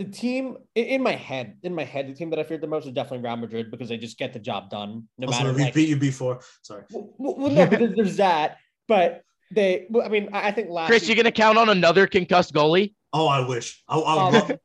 [0.00, 2.86] the team in my head, in my head, the team that I feared the most
[2.86, 5.52] is definitely Real Madrid because they just get the job done no also, matter.
[5.52, 6.40] We like, beat you before.
[6.62, 6.84] Sorry.
[6.90, 8.56] Well, well no, but there's that.
[8.88, 10.88] But they, I mean, I think last.
[10.88, 12.94] Chris, you gonna count on another concussed goalie?
[13.12, 13.82] Oh, I wish.
[13.88, 14.58] I, I um,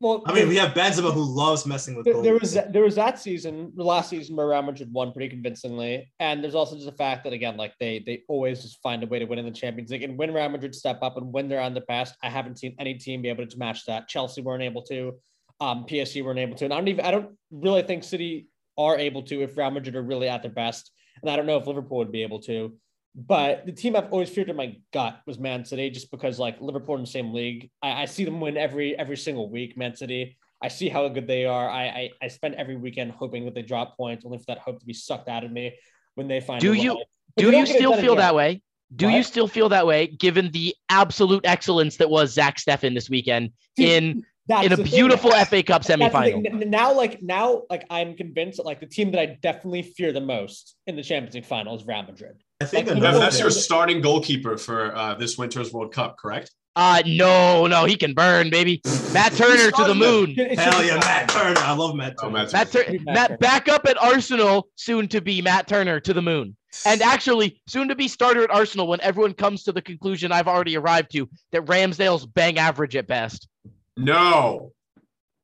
[0.00, 2.06] well, I mean, we have Benzema who loves messing with.
[2.06, 5.28] There, there was there was that season, the last season where Real Madrid won pretty
[5.28, 9.02] convincingly, and there's also just the fact that again, like they they always just find
[9.02, 11.30] a way to win in the Champions League, and when Real Madrid step up and
[11.30, 14.08] when they're on the best, I haven't seen any team be able to match that.
[14.08, 15.16] Chelsea weren't able to,
[15.60, 18.48] um, PSG weren't able to, and I don't even I don't really think City
[18.78, 21.58] are able to if Real Madrid are really at their best, and I don't know
[21.58, 22.74] if Liverpool would be able to.
[23.14, 26.60] But the team I've always feared in my gut was Man City, just because like
[26.60, 27.70] Liverpool in the same league.
[27.82, 29.76] I, I see them win every every single week.
[29.76, 30.36] Man City.
[30.62, 31.68] I see how good they are.
[31.68, 34.78] I, I, I spend every weekend hoping that they drop points, only for that hope
[34.78, 35.74] to be sucked out of me
[36.14, 36.60] when they find.
[36.60, 37.02] Do you
[37.36, 38.62] do you still feel that way?
[38.94, 39.14] Do what?
[39.14, 43.50] you still feel that way, given the absolute excellence that was Zach Steffen this weekend
[43.76, 45.44] in in a beautiful thing.
[45.46, 46.66] FA Cup semifinal?
[46.66, 50.20] Now, like now, like I'm convinced that like the team that I definitely fear the
[50.20, 52.42] most in the Champions League final is Real Madrid.
[52.60, 56.50] I think like, that's your starting goalkeeper for uh, this winter's World Cup, correct?
[56.76, 58.80] Uh no, no, he can burn, baby.
[59.12, 60.34] Matt Turner to the moon.
[60.34, 61.58] Hell yeah, Matt Turner.
[61.58, 62.38] I love Matt oh, Turner.
[62.38, 66.22] Oh, Matt, Tur- Matt back up at Arsenal, soon to be Matt Turner to the
[66.22, 66.56] moon.
[66.86, 70.46] And actually, soon to be starter at Arsenal when everyone comes to the conclusion I've
[70.46, 73.48] already arrived to that Ramsdale's bang average at best.
[73.96, 74.72] No.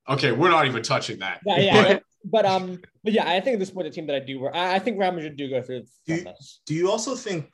[0.08, 1.40] Okay, we're not even touching that.
[1.44, 1.98] Yeah, yeah.
[2.30, 4.74] But um, but yeah, I think at this point the team that I do, I,
[4.74, 5.84] I think Real Madrid do go through.
[6.06, 6.26] Do you,
[6.66, 7.50] do you also think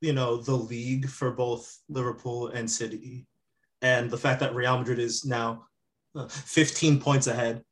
[0.00, 3.26] you know the league for both Liverpool and City,
[3.82, 5.66] and the fact that Real Madrid is now
[6.16, 7.62] uh, 15 points ahead.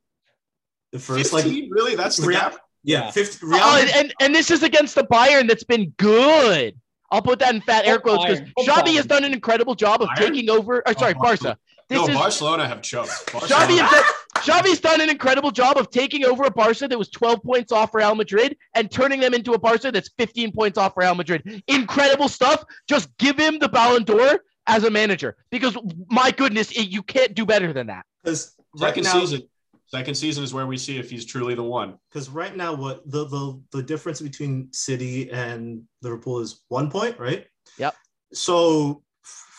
[0.93, 1.63] The first 15?
[1.63, 2.57] like really that's the Real, gap.
[2.85, 6.79] Yeah, 15, Real oh, and, and, and this is against the Bayern that's been good.
[7.11, 10.09] I'll put that in fat air quotes because Xavi has done an incredible job of
[10.09, 10.29] Bayern?
[10.29, 10.83] taking over.
[10.87, 11.59] Or sorry, oh, Barca.
[11.89, 13.11] This no, is, Barcelona have choked.
[13.27, 14.05] Xavi has,
[14.45, 17.95] Xavi's done an incredible job of taking over a Barca that was 12 points off
[17.95, 21.63] Real Madrid and turning them into a Barca that's 15 points off Real Madrid.
[21.69, 22.65] Incredible stuff.
[22.89, 25.77] Just give him the Ballon d'Or as a manager because
[26.11, 28.05] my goodness, it, you can't do better than that.
[28.23, 29.43] Because right second now, season,
[29.87, 31.99] second season is where we see if he's truly the one.
[32.11, 37.19] Because right now, what the, the the difference between City and Liverpool is one point,
[37.19, 37.47] right?
[37.79, 37.95] Yep.
[38.33, 39.03] So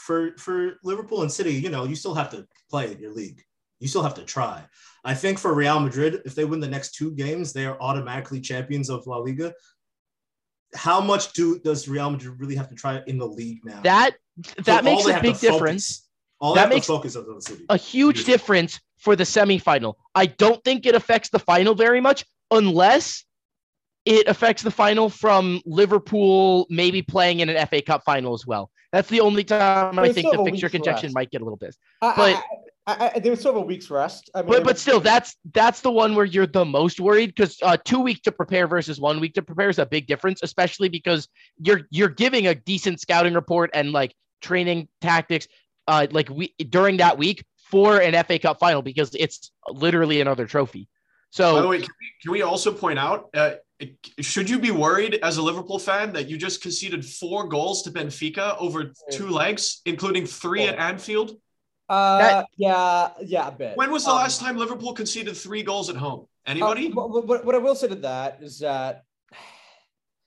[0.03, 3.41] for for Liverpool and City, you know, you still have to play in your league.
[3.79, 4.63] You still have to try.
[5.03, 8.39] I think for Real Madrid, if they win the next two games, they are automatically
[8.39, 9.53] champions of La Liga.
[10.75, 13.81] How much do does Real Madrid really have to try in the league now?
[13.81, 14.11] That
[14.65, 16.09] that so makes a big difference.
[16.39, 17.65] All that makes focus of the city.
[17.69, 19.95] A huge difference for the semifinal.
[20.15, 23.23] I don't think it affects the final very much unless
[24.05, 28.69] it affects the final from Liverpool maybe playing in an FA Cup final as well.
[28.93, 31.75] That's the only time I think the fixture conjunction might get a little bit.
[31.99, 32.43] I, but
[32.85, 34.29] I, I, there was sort of a week's rest.
[34.35, 37.57] I mean, but but still, that's that's the one where you're the most worried because
[37.63, 40.89] uh, two weeks to prepare versus one week to prepare is a big difference, especially
[40.89, 41.27] because
[41.57, 45.47] you're you're giving a decent scouting report and like training tactics,
[45.87, 50.45] uh, like we during that week for an FA Cup final because it's literally another
[50.45, 50.87] trophy.
[51.31, 53.31] So, by the way, can we, can we also point out?
[53.33, 53.53] Uh,
[54.19, 57.91] should you be worried as a Liverpool fan that you just conceded four goals to
[57.91, 61.31] Benfica over two legs, including three at Anfield?
[61.89, 63.77] Uh, that, yeah, yeah, a bit.
[63.77, 66.27] When was the um, last time Liverpool conceded three goals at home?
[66.45, 66.87] Anybody?
[66.87, 69.03] Uh, what, what I will say to that is that,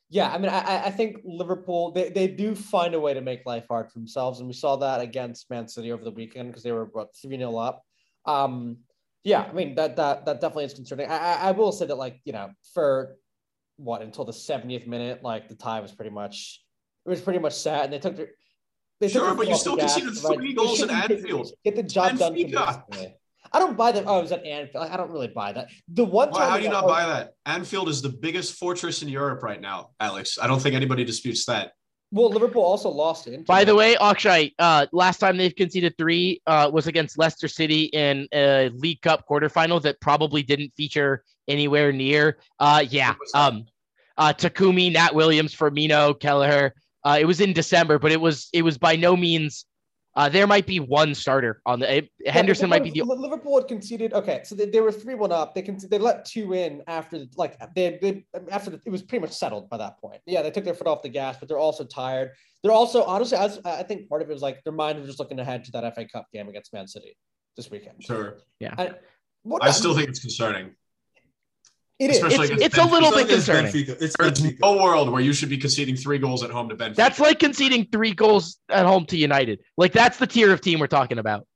[0.09, 3.45] yeah, I mean, I, I think Liverpool they, they do find a way to make
[3.47, 6.63] life hard for themselves, and we saw that against Man City over the weekend because
[6.63, 7.83] they were about three 0 up.
[8.25, 8.79] Um,
[9.25, 11.11] Yeah, I mean that that that definitely is concerning.
[11.11, 13.17] I, I I will say that like you know for
[13.77, 16.63] what until the 70th minute, like the tie was pretty much
[17.05, 18.29] it was pretty much set, and they took their.
[18.99, 21.51] They Sure, their but you still conceded three They goals in shouldn't get- Anfield.
[21.65, 22.35] Get the job done.
[22.35, 23.13] Benfica.
[23.53, 24.05] I don't buy that.
[24.07, 24.89] Oh, it was at Anfield.
[24.89, 25.69] I don't really buy that.
[25.89, 27.35] The one Why, time how do you not buy that?
[27.45, 30.37] Anfield is the biggest fortress in Europe right now, Alex.
[30.41, 31.73] I don't think anybody disputes that.
[32.11, 33.47] Well, Liverpool also lost it.
[33.47, 37.85] By the way, Akshay, uh, last time they've conceded three uh, was against Leicester City
[37.85, 42.39] in a League Cup quarterfinal that probably didn't feature anywhere near.
[42.59, 43.39] Uh, yeah, When was that?
[43.53, 43.67] um,
[44.19, 46.75] uh, Takumi, Nat Williams, Firmino, Kelleher.
[47.05, 49.65] Uh, it was in December, but it was it was by no means.
[50.17, 51.99] Uh, there might be one starter on the.
[51.99, 53.03] It, Yeah, Henderson might be the.
[53.03, 54.15] Liverpool- Liverpool had conceded.
[54.15, 55.55] Okay, so they, they were three one up.
[55.55, 59.21] They can they let two in after like they, they after the, it was pretty
[59.21, 60.23] much settled by that point.
[60.27, 62.31] Yeah, they took their foot off the gas, but they're also tired.
[62.63, 65.19] They're also honestly, I, I think part of it was like their mind was just
[65.19, 67.15] looking ahead to that FA Cup game against Man City
[67.59, 68.03] this weekend.
[68.03, 68.39] Sure.
[68.63, 68.97] And
[69.43, 70.75] what I still think it's concerning.
[71.99, 72.17] It is.
[72.17, 73.73] especially It's, against it's a little bit concerning.
[73.73, 74.01] Benfica.
[74.03, 74.59] It's There's Benfica.
[74.61, 76.95] no world where you should be conceding three goals at home to Benfica.
[76.97, 79.61] That's like conceding three goals at home to United.
[79.77, 81.47] Like that's the tier of team we're talking about.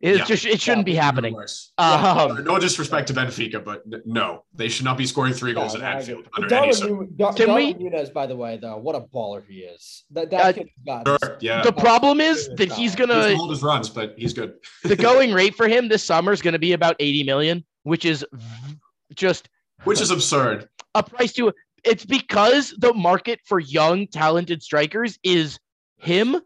[0.00, 0.24] It Yeah.
[0.26, 1.34] just it shouldn't be Even happening.
[1.34, 1.72] worse.
[1.78, 5.80] Um, no disrespect to Benfica, but no, they should not be scoring three goals Yeah,
[5.80, 6.30] at no, I Anfield agree.
[6.36, 8.94] under Darwin any circum- Nu- Dar- Can Darwin we- Nunez, by the way, though, what
[8.96, 10.04] a baller he is.
[10.10, 11.62] That Uh, that kid got Sure, yeah.
[11.62, 12.54] the problem is Yeah.
[12.58, 14.54] that he's He gonna doesn't hold his runs, but he's good.
[14.82, 18.04] the going rate for him this summer is going to be about 80 million, which
[18.04, 18.74] is v-
[19.14, 19.48] just
[19.84, 20.68] Which is absurd.
[20.94, 21.52] a price to
[21.84, 25.58] it's because the market for young talented strikers is
[25.98, 26.40] him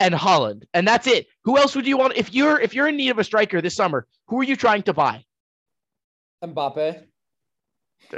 [0.00, 0.62] and Haaland.
[0.72, 1.26] And that's it.
[1.44, 3.74] Who else would you want if you're if you're in need of a striker this
[3.74, 5.24] summer, who are you trying to buy?
[6.44, 7.04] Mbappe.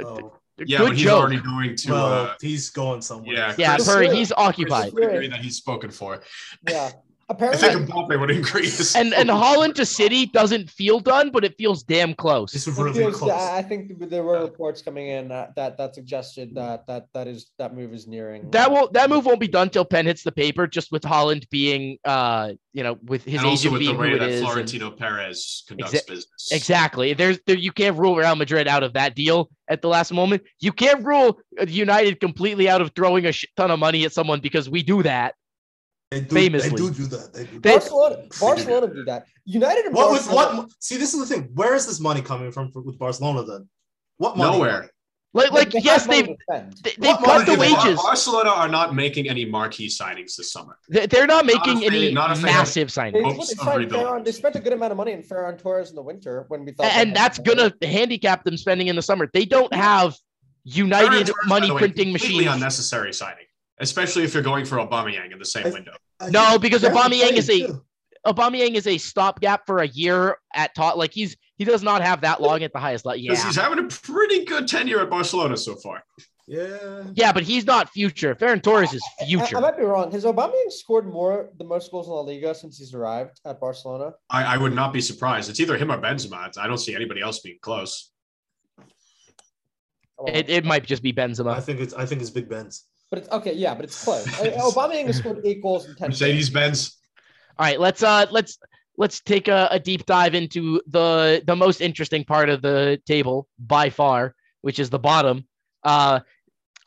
[0.03, 1.21] Oh, Yeah, Good but he's joke.
[1.21, 1.91] already going to.
[1.91, 3.35] well, uh, he's going somewhere.
[3.35, 4.89] yeah, yeah, Chris- Purry, he's occupied.
[4.89, 6.21] agree that he's spoken for.
[6.67, 6.91] Yeah.
[7.29, 8.95] I Apparently, think Mbappe would increase.
[8.95, 12.55] And and Haaland to City doesn't feel done, but it feels damn close.
[12.55, 13.31] It's It really feels- close.
[13.31, 17.27] I I think there were reports coming in that that, that suggested that that that
[17.27, 18.49] is that move is nearing.
[18.51, 21.49] That won't that move won't be done till pen hits the paper, just with Haaland
[21.49, 24.19] being uh you know, with his and also agent with the being who way it
[24.19, 24.39] that is.
[24.41, 26.49] and- Florentino Perez conducts Exa- business.
[26.53, 27.13] Exactly.
[27.13, 30.43] There's there, you can't rule Real Madrid out of that deal at the last moment.
[30.61, 34.39] You can't rule United completely out of throwing a shit ton of money at someone
[34.39, 35.35] because we do that.
[36.11, 36.69] They do, famously.
[36.69, 37.33] They do do that.
[37.33, 37.59] They do.
[37.59, 39.25] They- Barcelona, Barcelona do that.
[39.45, 40.69] United and what was what?
[40.79, 41.49] See, this is the thing.
[41.53, 43.67] Where is this money coming from for, with Barcelona then?
[44.17, 44.53] What money?
[44.57, 44.89] Nowhere.
[45.33, 46.73] Like like they yes, they've to spend.
[46.81, 47.73] they- they've What cut the money?
[47.73, 48.01] Bar- wages.
[48.01, 50.77] Barcelona are not making any marquee signings this summer.
[50.87, 53.23] They- They're not making if they- any not if they have- massive They, signings.
[53.35, 53.91] Hopes they signed.
[53.91, 56.63] Ferran- they spent a good amount of money in Ferran Torres in the winter when
[56.63, 59.29] we thought, they And that's gonna handicap them spending in the summer.
[59.31, 60.15] They don't have
[60.63, 62.55] United Torres, money the way, printing completely machines.
[62.55, 63.45] unnecessary signing,
[63.79, 65.93] especially if you're going for Aubameyang in the same I- window.
[66.19, 67.81] I No, because they're Aubameyang is a- too.
[68.25, 70.97] Aubameyang is a stopgap for a year at top.
[70.97, 73.21] Like he's he does not have that long at the highest level.
[73.21, 76.03] Because Yeah, he's having a pretty good tenure at Barcelona so far.
[76.49, 77.03] Yeah.
[77.13, 78.33] yeah, but he's not future.
[78.33, 79.59] Ferran Torres is I, I future.
[79.59, 80.11] might be wrong.
[80.11, 84.13] Has Aubameyang scored more the most goals in La Liga since he's arrived at Barcelona?
[84.29, 85.49] I, I would not be surprised.
[85.49, 86.57] It's either him or Benzema.
[86.57, 88.11] I don't see anybody else being close.
[90.19, 90.25] Oh.
[90.25, 91.53] It, it might just be Benzema.
[91.53, 92.85] I think it's I think it's Big Ben's.
[93.09, 93.53] But it's okay.
[93.53, 94.27] Yeah, but it's close.
[94.39, 96.09] Uh, Aubameyang has scored eight goals in ten.
[96.09, 96.97] Mercedes Benz.
[97.57, 98.59] All right, let's uh let's
[98.97, 103.47] let's take a, a deep dive into the the most interesting part of the table
[103.59, 105.47] by far, which is the bottom.
[105.83, 106.19] Uh,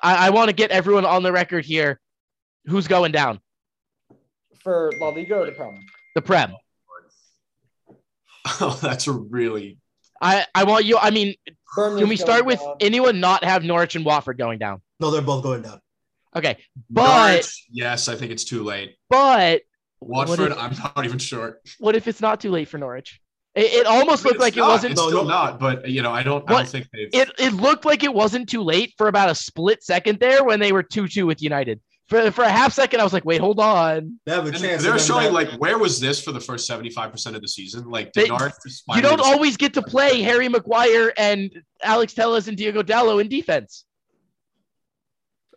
[0.01, 2.01] I, I want to get everyone on the record here.
[2.67, 3.41] Who's going down?
[4.63, 5.79] for La Liga or the Prem.
[6.15, 6.55] The Prem.
[8.63, 9.77] Oh, that's a really.
[10.23, 10.97] I I want you.
[10.97, 11.35] I mean,
[11.77, 12.77] Burnley's can we start with down.
[12.81, 14.81] anyone not have Norwich and Watford going down?
[14.99, 15.79] No, they're both going down.
[16.37, 16.59] Okay,
[16.89, 18.97] but Norwich, yes, I think it's too late.
[19.09, 19.63] but
[19.99, 21.61] what Watford, if, I'm not even sure.
[21.79, 23.21] what if it's not too late for Norwich?
[23.55, 24.93] It, it almost looked It's like it wasn't.
[24.93, 25.29] It's No, still no.
[25.29, 26.49] not, but you know, I don't.
[26.49, 27.09] I don't think they've.
[27.13, 30.61] It it looked like it wasn't too late for about a split second there when
[30.61, 31.81] they were two two with United.
[32.07, 34.21] For for a half second, I was like, wait, hold on.
[34.25, 34.83] They have a chance.
[34.85, 37.89] They're showing that- like where was this for the first 75% of the season?
[37.89, 38.53] Like They- did Norwich
[38.95, 41.51] You don't always get to play Harry Maguire and
[41.83, 43.85] Alex Telles and Diogo Dalot in defense.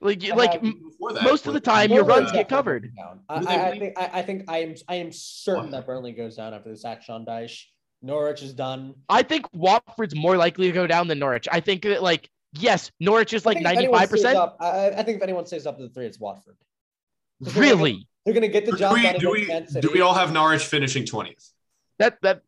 [0.04, 2.92] Like I like have- m- before that, most of the time, your runs get covered.
[3.30, 6.36] I, I, I think I, I think I am I am certain that Burnley goes
[6.36, 7.66] down after this action Dyche.
[8.02, 8.96] Norwich is done.
[9.08, 11.48] I think Watford's more likely to go down than Norwich.
[11.52, 14.38] I think that like yes, Norwich is like think if ninety anyone five stays percent.
[14.38, 16.58] up- I, I think if anyone stays up to the three, it's Watford.
[17.40, 18.08] Because they're gonna Really?
[18.26, 20.32] They're gonna get the do job we, done do, we, Man do we all have
[20.34, 21.50] Norwich finishing 20th?
[22.00, 22.42] That that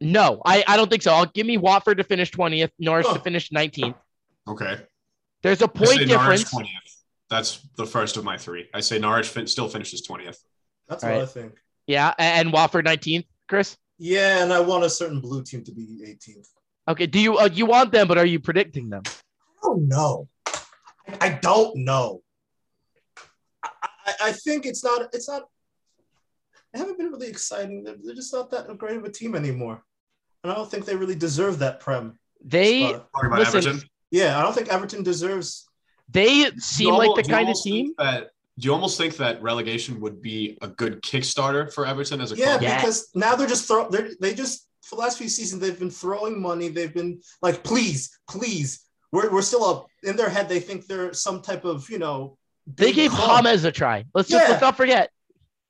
[0.00, 1.12] no, I I don't think so.
[1.12, 3.96] I'll give me Watford to finish twentieth, Norwich to finish nineteenth.
[4.46, 4.76] Okay.
[5.42, 6.50] There's a point say Norwich difference.
[7.28, 7.36] 20th.
[7.36, 8.68] That's the first of my three.
[8.74, 10.38] I say Norwich fin- still finishes 20th.
[10.88, 11.22] That's All what right.
[11.22, 11.54] I think.
[11.86, 13.26] Yeah, a- and Watford nineteenth.
[13.48, 13.76] Chris.
[13.98, 16.48] Yeah, and I want a certain blue team to be 18th.
[16.86, 19.02] Okay, do you uh, you want them, but are you predicting them?
[19.06, 19.10] I
[19.62, 20.28] don't know.
[20.46, 22.22] I, I don't know.
[23.62, 25.08] I, I, I think it's not.
[25.12, 25.42] It's not.
[26.72, 27.82] They haven't been really exciting.
[27.84, 29.82] They're, they're just not that great of a team anymore,
[30.42, 32.18] and I don't think they really deserve that prem.
[32.44, 32.92] They.
[32.92, 33.88] Talking about Listen, Everton.
[34.10, 35.67] Yeah, I don't think Everton deserves.
[36.08, 37.94] They seem You like the kind of team.
[37.98, 42.32] That, do you almost think that relegation would be a good Kickstarter for Everton as
[42.32, 42.62] a Yeah, club?
[42.62, 42.76] Yeah.
[42.76, 43.88] because now they're just throw.
[43.88, 46.68] They're, they just for the last few seasons they've been throwing money.
[46.68, 48.84] They've been like, please, please.
[49.12, 50.48] We're, we're still up in their head.
[50.48, 52.36] They think they're some type of you know.
[52.66, 53.44] They gave club.
[53.44, 54.04] James a try.
[54.12, 55.10] Let's just let's not forget.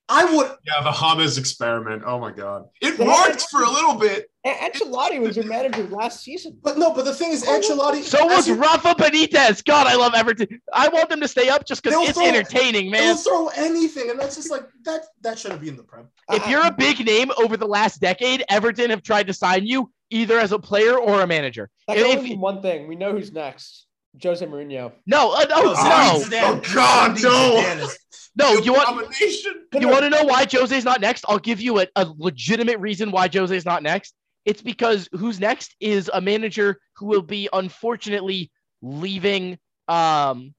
[0.09, 0.51] I would.
[0.67, 2.03] Yeah, the Hamas experiment.
[2.07, 4.31] Oh my god, it worked for a little bit.
[4.49, 6.59] A- Ancelotti was your manager last season.
[6.63, 8.03] But no, but the thing is, Ancelotti.
[8.03, 9.65] So was you- Rafa Benitez.
[9.65, 10.61] God, I love Everton.
[10.73, 13.17] I want them to stay up just because it's throw- entertaining, They'll man.
[13.17, 15.03] throw anything, and that's just like that.
[15.23, 16.09] That shouldn't be in the prem.
[16.31, 19.91] If you're a big name over the last decade, Everton have tried to sign you
[20.11, 21.71] either as a player or a manager.
[21.87, 22.89] That If- can if- one thing.
[22.89, 23.87] We know who's next.
[24.23, 24.93] Jose Mourinho.
[25.07, 27.89] no, uh, no, Zinedine no, Oh, God, no.
[28.37, 28.53] No.
[28.63, 29.15] You want
[29.79, 31.25] you want to know why Jose's not next?
[31.29, 34.15] I'll give you a, a legitimate reason why Jose's not next.
[34.45, 39.59] It's because who's next is a manager who will be unfortunately leaving
[39.89, 40.55] um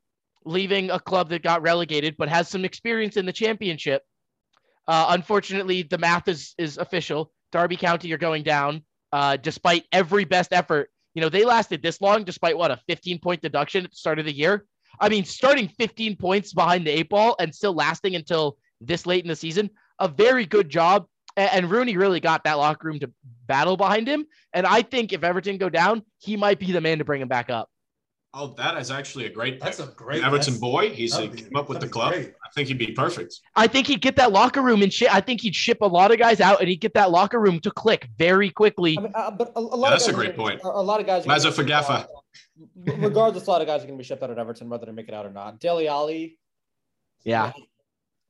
[0.46, 4.04] leaving a club that got relegated but has some experience in the championship.
[4.88, 7.32] Uh, unfortunately, the math is is official.
[7.52, 10.90] Derby County are going down uh, despite every best effort.
[11.14, 14.20] You know, they lasted this long despite what a 15 point deduction at the start
[14.20, 14.66] of the year.
[15.00, 19.24] I mean, starting 15 points behind the eight ball and still lasting until this late
[19.24, 19.70] in the season,
[20.00, 21.06] a very good job.
[21.40, 23.12] A- And Rooney really got that locker room to
[23.48, 24.26] battle behind him.
[24.54, 27.28] And I think if Everton go down, he might be the man to bring him
[27.28, 27.70] back up.
[28.32, 29.60] Oh, that is actually a great.
[29.60, 30.90] That's a great Everton that's- boy.
[30.92, 32.14] He's be- came up with the club.
[32.14, 32.28] great.
[32.46, 33.34] I think he'd be perfect.
[33.56, 35.12] I think he'd get that locker room and shit.
[35.12, 37.60] I think he'd ship a lot of guys out and he'd get that locker room
[37.62, 38.98] to click very quickly.
[39.00, 40.62] I mean, uh, but a, a lot Yeah, of that's a great are, point.
[40.64, 41.26] A, a lot of guys.
[41.26, 42.06] are Laza gonna be shipped Fagafa.
[43.00, 44.92] Regardless, a lot of guys are going to be shipped out at Everton, whether they
[44.92, 45.60] make it out or not.
[45.60, 46.38] Dele Alli.
[47.24, 47.52] Yeah.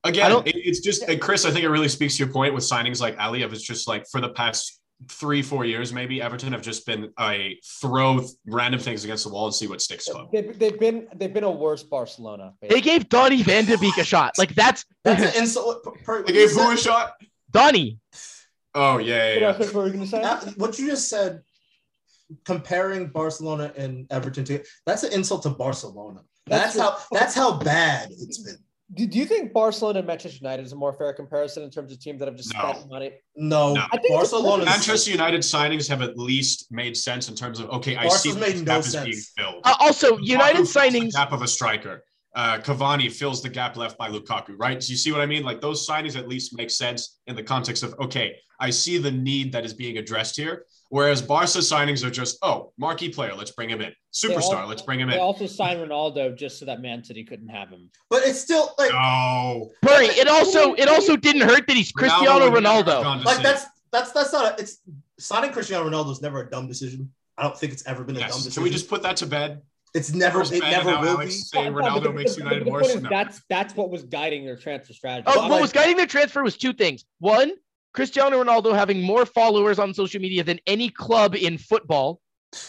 [0.04, 1.44] Again, it's just and Chris.
[1.44, 3.42] I think it really speaks to your point with signings like Alli.
[3.42, 7.10] Of it's just like for the past three, four years, maybe Everton have just been
[7.18, 10.28] a throw random things against the wall and see what sticks club.
[10.32, 12.54] They've, they've been they've been a worse Barcelona.
[12.62, 14.38] They gave Donny Van de Beek a shot.
[14.38, 15.82] Like that's That's an insult.
[15.84, 17.12] per- per- They gave who a said- shot?
[17.50, 17.98] Donny.
[18.74, 19.58] Oh yeah, What yeah, yeah.
[19.58, 20.20] was we going to say?
[20.22, 21.42] that- what you just said,
[22.44, 26.20] comparing Barcelona and Everton to that's an insult to Barcelona.
[26.46, 28.56] That's, That's how that's how bad it's been.
[28.94, 31.92] Do, do you think Barcelona and Manchester United is a more fair comparison in terms
[31.92, 32.72] of teams that have just No.
[32.72, 33.12] spent money?
[33.36, 33.82] No, No.
[33.92, 34.64] I think Barcelona.
[34.64, 38.32] Manchester United signings have at least made sense in terms of okay, I Barca's see
[38.34, 39.04] made this no is sense.
[39.04, 39.62] being filled.
[39.64, 41.12] Uh, also, United Lukaku fills signings.
[41.12, 42.02] gap of a striker.
[42.34, 44.82] Uh, Cavani fills the gap left by Lukaku, right?
[44.82, 45.42] So you see what I mean?
[45.44, 49.10] Like those signings at least make sense in the context of okay, I see the
[49.10, 50.64] need that is being addressed here.
[50.90, 53.92] Whereas Barca signings are just oh, marquee player, let's bring him in.
[54.12, 55.12] Superstar, all- let's bring him in.
[55.14, 55.22] They in.
[55.22, 57.90] also signed Ronaldo just so that Man City couldn't have him.
[58.10, 62.50] but it's still like No, Murray, it also it also didn't hurt that he's Cristiano
[62.50, 63.24] would never have Ronaldo.
[63.24, 63.42] like City.
[63.48, 64.78] that's that's that's not a, it's
[65.18, 67.10] signing Cristiano Ronaldo is never a dumb decision.
[67.38, 68.52] I don't think it's ever been a dumb decision.
[68.52, 69.62] Can we just put that to bed?
[69.94, 71.40] It's never it never and now will Alex be.
[71.40, 72.88] saying But- but Ronaldo the- makes United the worse.
[72.88, 73.08] is No.
[73.10, 75.24] That's that's what was guiding their transfer strategy.
[75.28, 77.04] Oh, what like- was guiding their transfer was two things.
[77.20, 77.52] One,
[77.92, 82.20] Cristiano Ronaldo having more followers on social media than any club in football.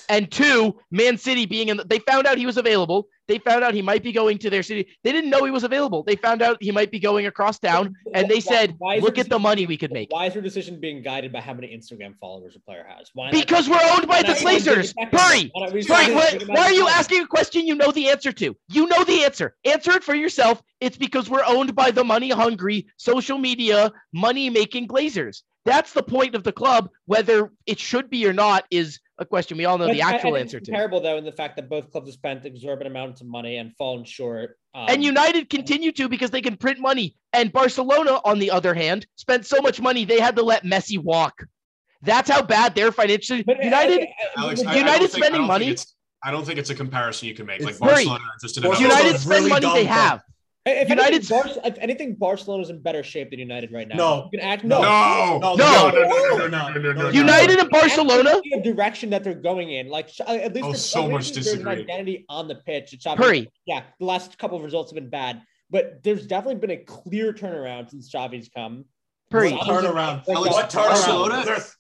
[0.09, 3.07] And two, Man City being in the, they found out he was available.
[3.31, 4.87] They found out he might be going to their city.
[5.05, 6.03] They didn't know he was available.
[6.03, 9.39] They found out he might be going across town and they said, look at the
[9.39, 10.11] money we could make.
[10.11, 13.09] Why is your decision being guided by how many Instagram followers a player has?
[13.13, 14.93] Why not- Because we're owned by the not bring it Glazers.
[14.95, 15.13] back?
[15.13, 15.49] Hurry.
[15.53, 18.33] Why not we- Sorry, bring why, are you asking a question you know the answer
[18.33, 18.53] to?
[18.67, 19.55] You know the answer.
[19.63, 20.61] Answer it for yourself.
[20.81, 25.43] It's because we're owned by the money hungry, social media, money making Glazers.
[25.65, 26.89] That's the point of the club.
[27.05, 30.09] Whether it should be or not is a question we all know But the I-
[30.09, 30.71] I actual answer it's to.
[30.71, 33.75] Comparable though in the fact that both clubs have spent exorbitant amounts of money and
[33.77, 34.57] fallen short.
[34.73, 37.15] Um, And United continue to because they can print money.
[37.33, 40.97] And Barcelona, on the other hand, spent so much money they had to let Messi
[40.97, 41.43] walk.
[42.01, 43.43] That's how bad they're financially.
[43.43, 45.75] but, uh, United, uh, Alex, but- I- I United think- spending don't money-
[46.23, 47.61] I don't think it's a comparison you can make.
[47.61, 48.81] Like It's- Murray, Barcelona are just in another.
[48.81, 50.21] United spend really money they dumb have.
[50.63, 53.95] If United, anything, if anything, Barcelona's in better shape than United right now.
[53.95, 59.09] No, you can act no, no, no, no, no, no, United and Barcelona, the direction
[59.09, 62.47] that they're going in, like uh, at least oh, so much there's an identity on
[62.47, 62.93] the pitch.
[62.93, 63.81] It's Hurry, yeah.
[63.99, 65.41] The last couple of results have been bad,
[65.71, 68.85] but there's definitely been a clear turnaround since Xavi's come.
[69.31, 70.27] Hurry, turnaround.
[70.27, 71.73] Like, what Turnaround?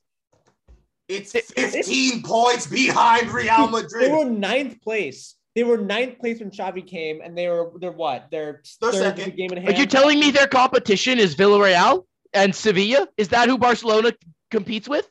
[1.07, 4.09] It's 15 points behind Real Madrid.
[4.09, 7.91] They were ninth place they were ninth place when Xavi came, and they were they're
[7.91, 8.27] what?
[8.31, 9.25] They're, They're third in second.
[9.25, 9.69] the game in hand.
[9.69, 9.79] Are hand.
[9.79, 13.07] you telling me their competition is Villarreal and Sevilla?
[13.17, 14.13] Is that who Barcelona
[14.49, 15.09] competes with,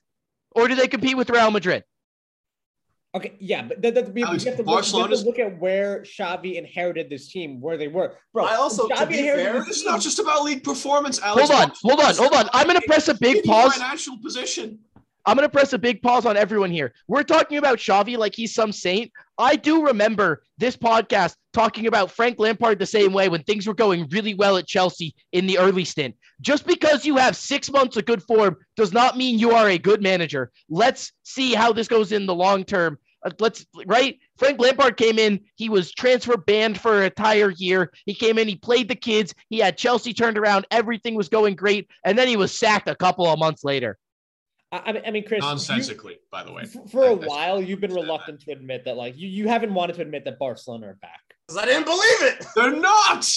[0.53, 1.85] or do they compete with Real Madrid?
[3.13, 5.39] Okay, yeah, but that, that, we, Alex, we have to, look, we have to look
[5.41, 8.15] at where Xavi inherited this team, where they were.
[8.33, 11.51] Bro, I also- to be fair, this It's not just about league performance, Alex.
[11.51, 12.49] Hold on, hold on, hold on.
[12.53, 13.75] I'm gonna press a big Shitty pause.
[13.75, 14.79] Financial position.
[15.27, 16.95] I'm going to press a big pause on everyone here.
[17.07, 19.13] We're talking about Xavi like he's some saint.
[19.39, 23.75] I do remember this podcast talking about Frank Lampard the same way when things were
[23.75, 26.15] going really well at Chelsea in the early stint.
[26.41, 29.79] Just because you have six months of good form does not mean you are a
[29.79, 30.51] good manager.
[30.69, 32.99] Let's see how this goes in the long term.
[33.23, 34.19] Uh, let's right.
[34.39, 35.41] Frank Lampard came in.
[35.57, 37.93] He was transfer banned for an entire year.
[38.07, 38.49] He came in.
[38.49, 39.35] He played the kids.
[39.51, 40.67] He had Chelsea turned around.
[40.71, 43.99] Everything was going great, and then he was sacked a couple of months later.
[44.73, 46.63] I, I mean, I mean, Chris, you- Nonsensically, by the way.
[46.63, 49.29] f- for a I- I- while, you've been understand reluctant to admit that, like, you,
[49.29, 51.21] you haven't wanted to admit that Barcelona are back.
[51.49, 52.47] Because I didn't believe it.
[52.55, 53.29] They're not.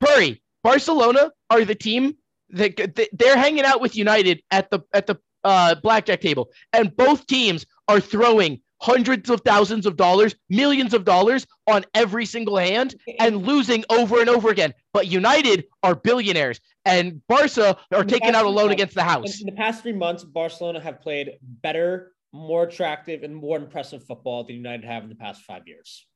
[0.00, 0.42] Hurry!
[0.64, 2.16] Barcelona are the team
[2.50, 6.96] that that- they're hanging out with United at the at the uh, blackjack table, and
[6.96, 12.56] both teams are throwing hundreds of thousands of dollars, millions of dollars on every single
[12.56, 14.72] hand, and losing over and over again.
[14.92, 19.40] But United are billionaires, and Barca are taking out a loan months- against the house.
[19.40, 24.44] in the past three months, Barcelona have played better, more attractive, and more impressive football
[24.44, 26.06] than United have in the past five years.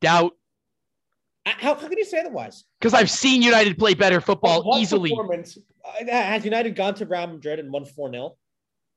[0.00, 0.32] Doubt,
[1.44, 2.64] Uh, How, how can you say otherwise?
[2.80, 5.10] because I've seen United play better football What easily.
[5.10, 8.36] performance- uh, Has United gone to Real Madrid and won 4 0?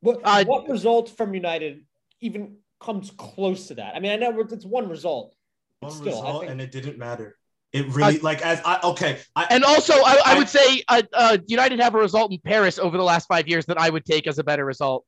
[0.02, 1.86] What, Uh, what result from United
[2.22, 3.96] even comes close to that?
[3.96, 5.36] I mean, I know it's one result.
[5.82, 7.38] One Still, I result, think- and it didn't matter.
[7.72, 9.20] It really like as I okay.
[9.36, 12.40] I And also, I, I I- would say uh, uh, United have a result in
[12.40, 15.06] Paris over the last five years that I would take as a better result.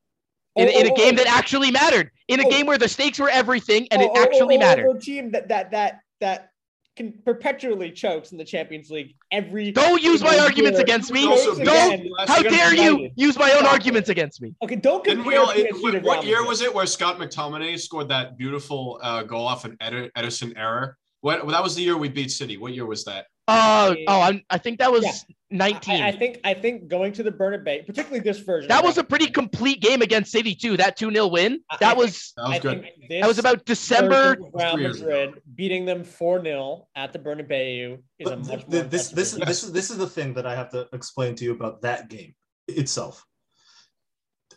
[0.54, 2.50] In, Oh, in a oh, game oh, that actually mattered, in a Oh.
[2.50, 4.86] game where the stakes were everything and oh, it oh, actually oh, oh, mattered.
[4.90, 6.50] oh, A team that that that that
[6.94, 9.72] can perpetually chokes in the Champions League every.
[9.72, 10.82] Don't use my arguments year.
[10.84, 11.26] against me.
[11.26, 14.54] Also, Don't- again How year- dare you use my own arguments against me?
[14.62, 17.18] Okay, don't Didn't compare we all, PSG to what, what year was it where Scott
[17.18, 20.96] McTominay scored that beautiful uh, goal off an Ed- Ederson error?
[21.22, 22.56] What that was the year we beat City.
[22.58, 23.26] What year was that?
[23.46, 25.12] Uh, oh, I'm, I think that was Yeah.
[25.52, 26.02] 19.
[26.02, 28.68] I, I think I think going to the Bernabeu, particularly this version.
[28.68, 30.76] that of was a pretty complete game against City too.
[30.76, 31.60] That 2-0 win.
[31.70, 32.88] I- I That think- was That was good.
[33.20, 34.36] that was about December.
[34.52, 35.10] Real Three years ago.
[35.10, 39.32] Madrid beating them 4 0 at the Bernabeu is a much th- more this this
[39.34, 39.46] result.
[39.46, 42.08] this is this is the thing that I have to explain to you about that
[42.08, 42.34] game
[42.66, 43.24] itself.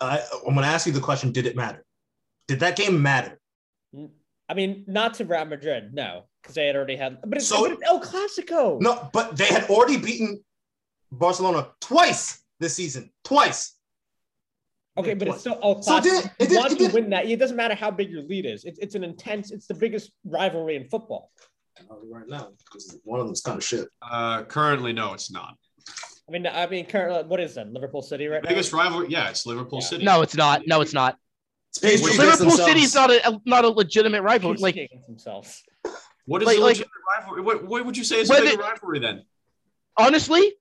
[0.01, 1.85] I, I'm going to ask you the question: Did it matter?
[2.47, 3.39] Did that game matter?
[4.47, 7.17] I mean, not to Real Madrid, no, because they had already had.
[7.25, 8.79] But it's, So- but it's El Clasico.
[8.79, 10.43] No, but they had already beaten
[11.11, 13.11] Barcelona twice this season.
[13.23, 13.73] Twice.
[14.97, 15.35] Okay, Yeah, but twice.
[15.35, 15.83] it's still El Clasico.
[15.83, 17.25] So did- it did- want it to win that.
[17.25, 18.63] It doesn't matter how big your lead is.
[18.63, 19.51] It's, it's an intense.
[19.51, 21.31] It's the biggest rivalry in football.
[21.89, 23.89] Right now, because one of them's kind of shit.
[24.01, 25.55] Uh, currently, no, it's not.
[26.27, 27.69] I mean, I mean, currently, what is that?
[27.73, 28.79] Liverpool City right Biggest now.
[28.79, 29.85] rivalry, yeah, it's Liverpool Yeah.
[29.87, 30.05] City.
[30.05, 30.61] No, it's not.
[30.67, 31.17] No, it's not.
[31.83, 32.71] It's Liverpool against Liverpool themselves.
[32.71, 34.53] City's not a not a legitimate rival.
[34.53, 35.63] Keep Like themselves.
[36.25, 36.85] What is Like- the like-
[37.19, 37.41] rivalry?
[37.41, 39.25] What, what would you say is a Whether- bigger rivalry then?
[39.97, 40.53] honestly,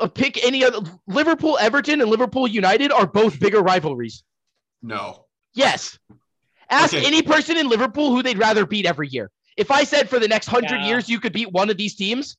[0.00, 0.80] uh, pick any other.
[1.06, 4.24] Liverpool, Everton, and Liverpool United are both bigger rivalries.
[4.82, 5.26] No.
[5.54, 5.98] Yes.
[6.68, 7.06] Ask Okay.
[7.06, 9.30] any person in Liverpool who they'd rather beat every year.
[9.56, 10.88] If I said for the next hundred Yeah.
[10.88, 12.36] years you could beat one of these teams,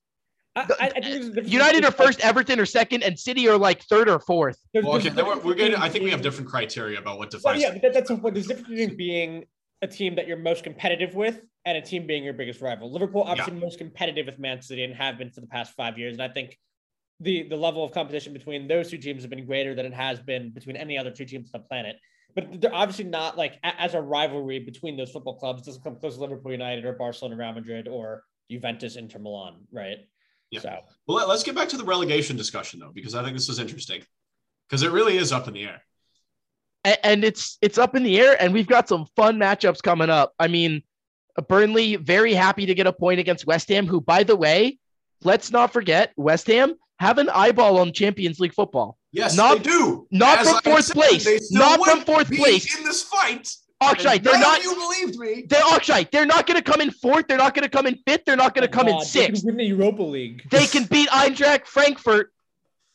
[0.56, 3.48] I, I, I think there's a difference United are first, Everton are second, and City
[3.48, 4.58] are like third or fourth.
[4.74, 5.76] Well, okay, we're, difference we're getting.
[5.78, 7.62] I think we have different criteria about what Well, defines.
[7.62, 9.46] yeah, but that, that's a, there's a difference between being
[9.82, 12.92] a team that you're most competitive with and a team being your biggest rival.
[12.92, 16.14] Liverpool obviously most competitive with Man City and have been for the past five years,
[16.14, 16.58] and I think
[17.20, 20.20] the the level of competition between those two teams have been greater than it has
[20.20, 21.98] been between any other two teams on the planet.
[22.36, 25.64] But they're obviously not like as a rivalry between those football clubs.
[25.64, 29.98] Doesn't come close to Liverpool United or Barcelona Real Madrid or Juventus Inter Milan, right?
[30.52, 30.62] Yeah.
[30.62, 33.60] So Well, let's get back to the relegation discussion though, because I think this is
[33.60, 34.04] interesting.
[34.70, 35.82] Because it really is up in the air.
[36.88, 40.10] A- and it's it's up in the air, and we've got some fun matchups coming
[40.10, 40.34] up.
[40.40, 40.82] I mean,
[41.38, 44.80] uh, Burnley very happy to get a point against West Ham, who, by the way,
[45.24, 48.98] let's not forget, West Ham have an eyeball on Champions League football.
[49.12, 50.08] Yes, Not- they do.
[50.12, 51.52] not As from fourth said, place.
[51.52, 52.78] Not from fourth place.
[52.78, 53.52] in this fight.
[53.80, 54.64] Akshay, they're not.
[54.64, 55.46] You believed me.
[55.48, 56.08] They're Akshay.
[56.12, 57.28] They're not going to come in fourth.
[57.28, 58.24] They're not going to come in fifth.
[58.26, 59.46] They're not going to come in God, they can sixth.
[59.46, 60.42] win the Europa League.
[60.50, 62.34] They can beat Eintracht Frankfurt.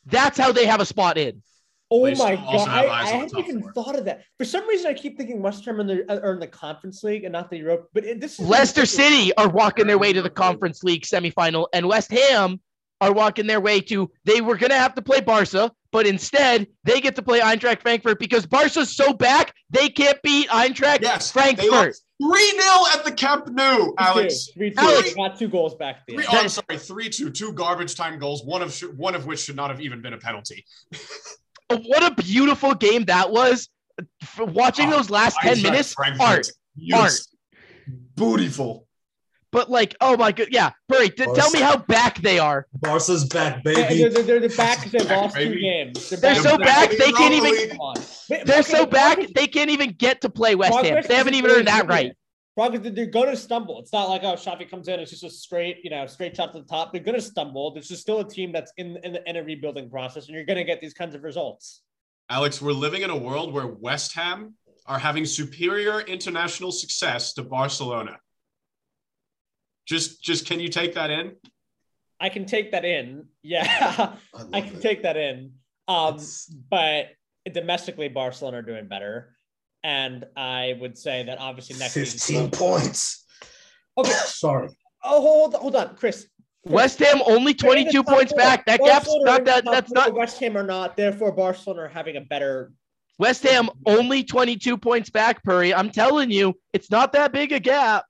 [0.07, 1.41] That's how they have a spot in.
[1.95, 2.67] Oh They my god!
[2.67, 3.71] I, eyes I on the hadn't even four.
[3.73, 4.23] thought of that.
[4.39, 7.03] For some reason, I keep thinking West Ham in the uh, are in the Conference
[7.03, 7.87] League and not the Europe.
[7.93, 11.67] But it, this is Leicester City are walking their way to the Conference League semifinal,
[11.71, 12.59] and West Ham
[12.99, 14.09] are walking their way to.
[14.25, 17.81] They were going to have to play Barca, but instead they get to play Eintracht
[17.81, 21.95] Frankfurt because Barca's so back they can't beat Eintracht Yes, Frankfurt.
[22.19, 22.63] three 0
[22.93, 24.49] at the Camp Nou, Alex.
[24.55, 24.79] Three, two.
[24.79, 26.17] Alex- got two goals back there.
[26.17, 28.43] Three, oh, I'm sorry, three two, two garbage time goals.
[28.43, 30.65] One of sh- one of which should not have even been a penalty.
[31.77, 33.69] what a beautiful game that was.
[34.21, 36.21] F- Watching Oh, those last 10 Eintracht minutes, Frankfurt.
[36.27, 36.47] art.
[36.75, 37.27] Yes.
[38.15, 38.87] Beautiful.
[39.51, 40.71] But like, oh my god, yeah.
[40.89, 42.65] Burry, t- tell me how back they are.
[42.73, 44.09] Barca's back, They're, baby.
[44.09, 46.09] they're, they're the back because they lost two games.
[46.09, 47.51] They're back- so back back they the can't even.
[47.51, 47.69] League.
[47.69, 47.95] Come on.
[48.31, 51.03] Wait, They're so back they can't even get to play West Ham.
[51.07, 52.13] They haven't even earned that right.
[52.55, 53.79] Progress, they're going to stumble.
[53.79, 56.53] It's not like oh, Xavi comes in, it's just a straight, you know, straight shot
[56.53, 56.91] to the top.
[56.93, 57.73] They're going to stumble.
[57.73, 60.45] This is still a team that's in in, the, in a rebuilding process, and you're
[60.45, 61.81] going to get these kinds of results.
[62.29, 67.43] Alex, we're living in a world where West Ham are having superior international success to
[67.43, 68.17] Barcelona.
[69.85, 71.33] Just, just can you take that in?
[72.19, 73.25] I can take that in.
[73.41, 73.65] Yeah,
[74.33, 74.81] I, I can it.
[74.81, 75.53] take that in.
[75.87, 77.07] Um, It's- but
[77.51, 79.32] domestically, Barcelona are doing better,
[79.83, 82.49] and I would say that obviously next season.
[82.49, 83.25] 15 points.
[83.97, 84.11] Okay.
[84.25, 84.69] Sorry.
[85.03, 86.27] Oh, hold hold on, Chris.
[86.65, 88.39] West Ham only They're in the 22 points four.
[88.39, 88.65] back.
[88.65, 89.65] That gap's Barcelona not that.
[89.65, 90.13] That's not.
[90.13, 90.95] West Ham are not.
[90.95, 92.71] Therefore, Barcelona are having a better.
[93.19, 95.73] West Ham only 22 points back, Purry.
[95.73, 98.05] I'm telling you, it's not that big a gap.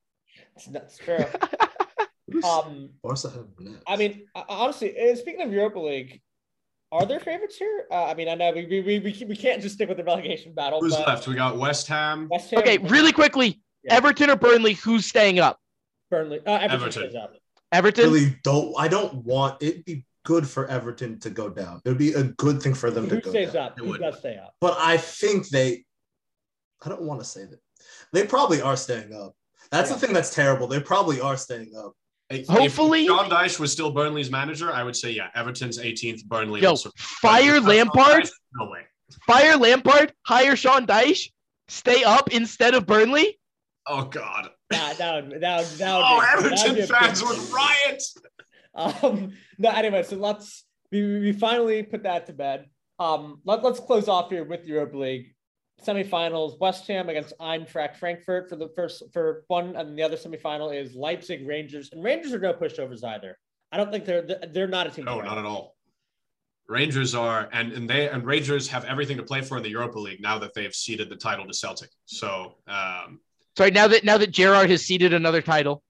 [0.55, 1.17] It's, that's true.
[2.43, 3.82] um, Barca have net.
[3.88, 6.21] I mean, uh, honestly, uh, speaking of Europa League,
[6.94, 7.86] are there favorites here?
[7.91, 10.04] Uh, I mean, I know we we, we, we we can't just stick with the
[10.04, 10.80] relegation battle.
[10.80, 11.28] Who's but left?
[11.28, 12.28] We got West Ham.
[12.30, 13.96] West Ham, Okay, really quickly, Yeah.
[13.96, 15.60] Everton or Burnley, who's staying up?
[16.12, 17.04] Burnley, uh, Everton.
[17.04, 17.18] Everton.
[17.18, 17.34] up.
[17.72, 18.06] Everton.
[18.12, 18.74] really don't.
[18.78, 21.82] I don't want it'd be good for Everton to go down.
[21.84, 23.66] It would be a good thing for them to Who go stays down.
[23.68, 23.78] up?
[23.80, 24.00] It Who would.
[24.02, 24.54] does stay up?
[24.62, 25.84] But I think they.
[26.86, 27.60] I don't want to say that.
[28.12, 29.36] They probably are staying up.
[29.72, 29.96] That's Yeah.
[29.96, 30.68] the thing that's terrible.
[30.68, 31.94] They probably are staying up.
[32.30, 35.30] If- Hopefully- if John Dyche was still Burnley's manager, I would say yeah.
[35.36, 36.61] Everton's 18th, Burnley.
[36.61, 38.24] Yo, would sur- fire but because John Lampard.
[38.24, 38.80] Dyche, No way.
[39.28, 40.13] Fire Lampard.
[40.26, 41.32] Hire Sean Dyche.
[41.67, 43.39] Stay up instead of Burnley.
[43.88, 44.49] Oh God.
[44.69, 48.03] That, that would that would that would Oh, be, that'd Everton fans would riot.
[48.76, 52.65] Um, no, anyway, so let's we, we finally put that to bed.
[52.99, 55.33] Um, let, let's close off here with Europa League
[55.82, 56.59] semifinals.
[56.59, 60.95] West Ham against Eintracht Frankfurt for the first for one, and the other semifinal is
[60.95, 63.38] Leipzig Rangers, and Rangers are no pushovers either.
[63.71, 64.21] I don't think they're
[64.51, 65.05] they're not a team.
[65.05, 65.76] to No, not at all.
[66.69, 69.99] Rangers are, and and they and Rangers have everything to play for in the Europa
[69.99, 71.89] League now that they've ceded the title to Celtic.
[72.05, 73.19] So um,
[73.57, 75.84] Sorry, now that now that Gerrard has seeded another title.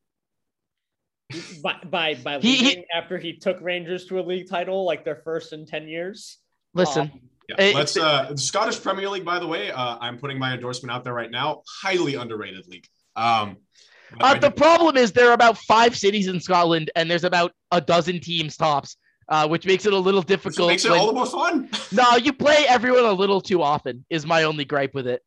[1.63, 5.17] by by by He- he- after he took Rangers to a league title, like their
[5.17, 6.39] first in ten years.
[6.73, 7.97] Listen, Um, yeah, let's.
[7.97, 11.13] Uh, the Scottish Premier League, by the way, uh, I'm putting my endorsement out there
[11.13, 11.63] right now.
[11.81, 12.87] Highly underrated league.
[13.15, 13.57] Um,
[14.19, 17.81] uh, the problem is there are about five cities in Scotland, and there's about a
[17.81, 18.97] dozen teams tops,
[19.29, 20.67] uh, which makes it a little which difficult.
[20.69, 21.69] makes it when- all the more fun.
[21.91, 24.05] no, you play everyone a little too often.
[24.09, 25.21] Is my only gripe with it.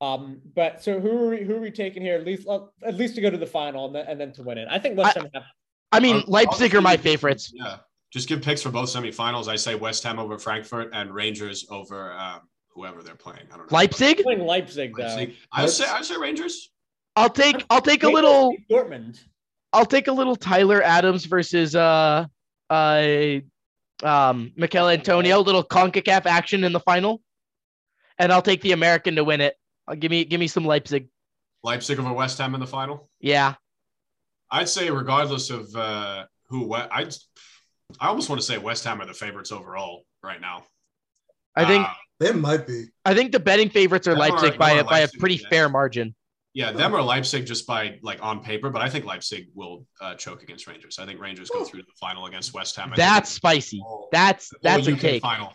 [0.00, 2.16] Um, but so who are we, who are we taking here?
[2.16, 4.42] At least uh, at least to go to the final and then, and then to
[4.42, 4.66] win it.
[4.68, 5.44] I think West Ham have
[5.92, 7.52] I mean, I'll- Leipzig are my favorites.
[7.54, 7.76] Yeah,
[8.12, 9.48] just give picks for both semifinals.
[9.48, 13.46] I say West Ham over Frankfurt and Rangers over um, whoever they're playing.
[13.52, 13.76] I don't know.
[13.76, 14.22] Leipzig.
[14.22, 15.04] playing Leipzig though.
[15.04, 15.34] Leipzig.
[15.52, 16.70] I say I say Rangers.
[17.16, 19.18] I'll take I'll take a little Dortmund.
[19.72, 22.26] I'll take a little Tyler Adams versus uh
[22.68, 23.36] uh
[24.02, 27.22] um Michail Antonio, little CONCACAF action in the final.
[28.18, 29.56] And I'll take the American to win it.
[29.88, 31.08] I'll give me give me some Leipzig.
[31.64, 33.08] Leipzig over West Ham in the final.
[33.20, 33.54] Yeah.
[34.50, 36.90] I'd say regardless of uh, who, what
[38.00, 40.64] I, I almost want to say West Ham are the favorites overall right now.
[41.56, 42.86] I think Uh, They might be.
[43.04, 45.36] I think the betting favorites are Them are- Leipzig by a are by a pretty
[45.36, 45.48] yeah.
[45.50, 46.14] fair margin.
[46.54, 50.14] yeah, them or Leipzig just by like on paper, but I think Leipzig will uh,
[50.14, 50.98] choke against Rangers.
[50.98, 52.92] I think Rangers go through to the final against West Ham.
[52.92, 53.80] I That's spicy.
[53.84, 55.22] all- That's all that's a UK take.
[55.22, 55.52] final.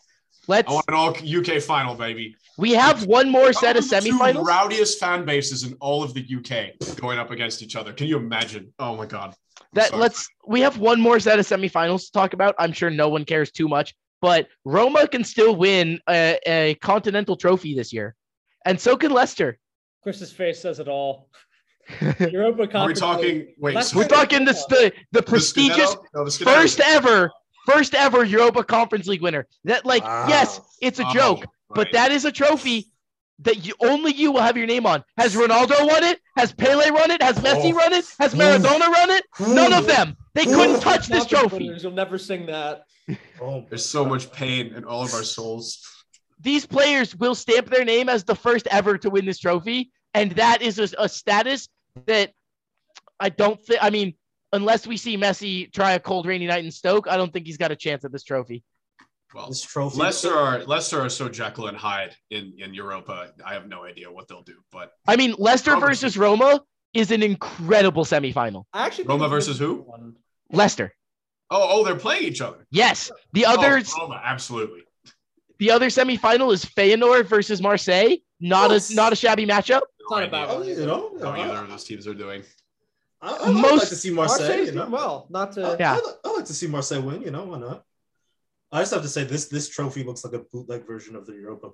[0.50, 2.36] Let's I want an all UK final, baby.
[2.58, 4.46] we have one more set of Probably the two semifinals.
[4.48, 7.92] rowdiest fan bases in all of the UK going up against each other.
[7.94, 8.74] Can you imagine?
[8.80, 9.36] Oh my god.
[9.74, 10.02] I'm That sorry.
[10.02, 12.56] let's we have one more set of semifinals to talk about.
[12.60, 17.36] I'm sure no one cares too much, but Roma can still win a, a continental
[17.36, 18.16] trophy this year,
[18.66, 19.58] and so can Leicester.
[20.04, 21.30] Chris's face says it all.
[22.20, 23.54] Europa Are we Conference talking?
[23.60, 26.04] Wait, Leicester- so We're talking the the, the the prestigious Scudetto?
[26.16, 26.54] No, the Scudetto.
[26.56, 27.32] first ever
[27.66, 29.48] first ever Europa Conference League winner.
[29.66, 32.88] That like yes, it's a Oh, joke, but that is a trophy
[33.40, 35.04] that you only you will have your name on.
[35.18, 36.20] Has Ronaldo won it?
[36.36, 37.22] Has Pele run it?
[37.22, 37.78] Has Messi Oh.
[37.78, 38.06] run it?
[38.20, 39.24] Has Maradona run it?
[39.40, 40.18] None of them.
[40.34, 41.66] They couldn't touch this trophy.
[41.80, 42.84] You'll never sing that.
[43.42, 45.80] Oh, There's so much pain in all of our souls.
[46.40, 50.32] These players will stamp their name as the first ever to win this trophy, and
[50.34, 51.68] that is a, a status
[52.06, 52.32] that
[53.20, 53.84] I don't think.
[53.84, 54.14] I mean,
[54.54, 57.58] unless we see Messi try a cold rainy night in Stoke, I don't think he's
[57.58, 58.64] got a chance at this trophy.
[59.34, 59.98] Well, this trophy.
[59.98, 63.32] Leicester are Leicester are so Jekyll and Hyde in in Europa.
[63.46, 64.56] I have no idea what they'll do.
[64.72, 65.86] But I mean, Leicester Roma.
[65.88, 66.62] versus Roma
[66.94, 68.64] is an incredible semifinal.
[68.74, 69.76] I actually Roma versus who?
[69.82, 70.16] one.
[70.52, 70.94] Leicester.
[71.52, 72.66] oh, oh, they're playing each other.
[72.72, 73.12] Yes.
[73.34, 74.82] The others, Oh, Roma, absolutely.
[75.60, 78.16] the other semifinal is Feyenoord versus Marseille.
[78.40, 78.92] Not Yes.
[78.92, 79.82] a not a shabby matchup.
[80.00, 80.68] It's not a bad Oh, one.
[80.68, 82.44] you know, How I, either of those teams are doing.
[83.22, 84.48] I, I would Most- like to see Marseille.
[84.48, 84.82] Marseille's You know?
[84.84, 85.28] doing well.
[85.30, 85.64] Not to.
[85.68, 85.96] I, Yeah.
[85.98, 87.22] I, I like to see Marseille win.
[87.24, 87.84] You know, why not?
[88.72, 91.34] I just have to say this this trophy looks like a bootleg version of the
[91.34, 91.70] Europa.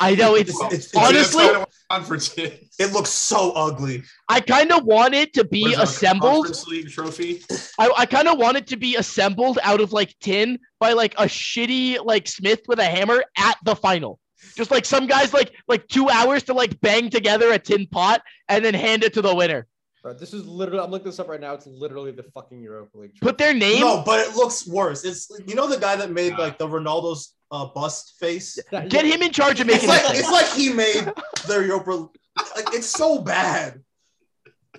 [0.00, 2.34] I know it's It's- it's- honestly- That's kind of what conference.
[2.38, 4.04] It looks so ugly.
[4.28, 6.46] I kind of want it to be is that, assembled.
[6.46, 7.44] Conference League trophy.
[7.78, 11.14] I, I kind of want it to be assembled out of like tin by like
[11.14, 14.18] a shitty like Smith with a hammer at the final.
[14.56, 18.22] Just like some guys like like two hours to like bang together a tin pot
[18.48, 19.66] and then hand it to the winner.
[20.06, 20.84] Bro, this is literally.
[20.84, 21.54] I'm looking this up right now.
[21.54, 23.20] It's literally the fucking Europa League.
[23.20, 23.80] Put their name.
[23.80, 25.04] No, but it looks worse.
[25.04, 28.56] It's you know the guy that made like the Ronaldo's uh, bust face.
[28.70, 31.12] Get him in charge of It's making like it's like he made
[31.48, 32.06] the Europa.
[32.54, 33.82] Like it's so bad.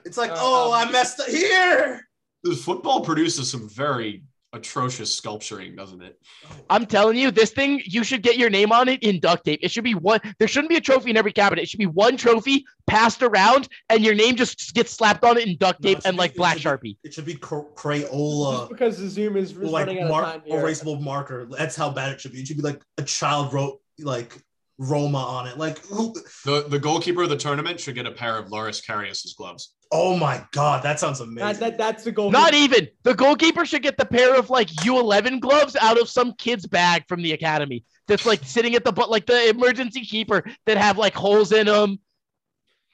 [0.05, 2.07] It's like Uh, oh um, I messed up here.
[2.45, 4.23] The football produces some very
[4.53, 6.19] atrocious sculpturing, doesn't it?
[6.45, 6.55] Oh.
[6.69, 9.59] I'm telling you, this thing you should get your name on it in duct tape.
[9.61, 10.19] It should be one.
[10.39, 11.61] There shouldn't be a trophy in every cabinet.
[11.63, 15.47] It should be one trophy passed around, and your name just gets slapped on it
[15.47, 16.97] in duct tape it should and be- like black should sharpie.
[17.03, 18.69] It should be cr- Just Crayola.
[18.69, 20.61] because the Zoom is is like running out mar- of time here.
[20.61, 21.47] erasable marker.
[21.49, 22.39] That's how bad it should be.
[22.39, 24.41] It should be like a child wrote like
[24.79, 25.57] Roma on it.
[25.57, 26.13] Like who?
[26.45, 29.73] The the goalkeeper of the tournament should get a pair of Loris Karius's gloves.
[29.91, 31.39] Oh my god, that sounds amazing.
[31.39, 32.29] That, that, that's the goal.
[32.29, 36.33] Not even the goalkeeper should get the pair of like U11 gloves out of some
[36.33, 37.85] kid's bag from the academy.
[38.07, 41.67] That's like sitting at the but like the emergency keeper that have like holes in
[41.67, 41.99] them.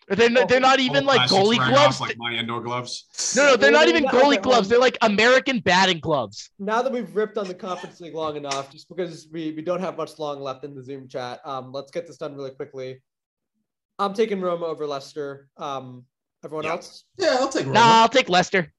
[0.08, 2.00] They're not, they're not even like goalie gloves.
[2.00, 3.34] off like my indoor gloves.
[3.36, 4.68] no, no, they're not even goalie gloves.
[4.68, 6.50] They're like American batting gloves.
[6.60, 9.80] now that we've ripped on the conference league long enough, just because we, we don't
[9.80, 13.02] have much long left in the Zoom chat, um, let's get this done really quickly.
[14.00, 15.48] I'm taking Roma over Leicester.
[15.58, 16.04] Um,
[16.44, 16.72] everyone Yeah.
[16.72, 17.80] else, yeah, I'll take Roma.
[17.80, 18.74] Nah, I'll take Leicester.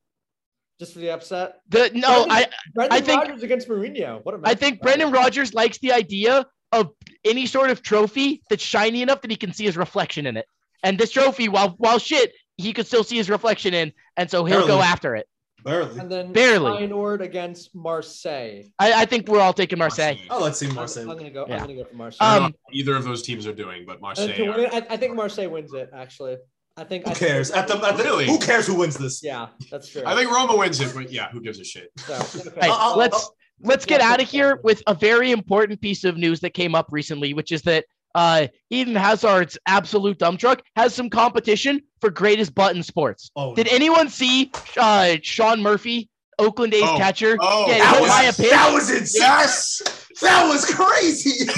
[0.79, 1.61] just for the upset.
[1.69, 4.25] The no, I Brendan think- Rodgers against Mourinho.
[4.25, 4.51] What a I match.
[4.51, 6.91] I think Brendan Rodgers likes the idea of
[7.25, 10.47] any sort of trophy that's shiny enough that he can see his reflection in it.
[10.85, 14.45] And this trophy, while while shit, he could still see his reflection in, and so
[14.45, 15.27] he'll go after it.
[15.65, 15.99] Barely.
[15.99, 16.73] And then Barely.
[16.87, 18.65] Feyenoord against Marseille.
[18.79, 20.17] I, I think we're all taking Marseille.
[20.29, 21.11] Oh, let's see I'm, Marseille.
[21.11, 21.47] I'm gonna go.
[21.49, 21.55] Yeah.
[21.55, 22.19] I'm gonna go for Marseille.
[22.29, 24.47] I don't Um, know what either of those teams are doing, but Marseille.
[24.47, 24.57] Are.
[24.59, 25.89] win I, I think Marseille wins it.
[25.97, 26.37] Actually,
[26.77, 27.05] I think.
[27.07, 27.51] Who I think- cares?
[27.51, 28.27] At the, at the Really?
[28.27, 29.23] who cares who wins this?
[29.23, 30.03] Yeah, that's true.
[30.05, 31.91] I think Roma wins it, but yeah, who gives a shit?
[31.97, 32.13] so.
[32.47, 32.61] Okay.
[32.61, 33.31] Hey, I'll- let's
[33.63, 36.75] let's get Yeah, out of here with a very important piece of news that came
[36.75, 42.11] up recently, which is that uh, Eden Hazard's absolute dump truck has some competition for
[42.11, 43.31] greatest butt in sports.
[43.37, 46.09] Oh, Did anyone see uh, Sean Murphy,
[46.39, 47.37] Oakland A's Oh, catcher?
[47.41, 49.21] oh, get that was, by a that was insane.
[49.23, 49.83] Yes,
[50.23, 51.47] That was crazy.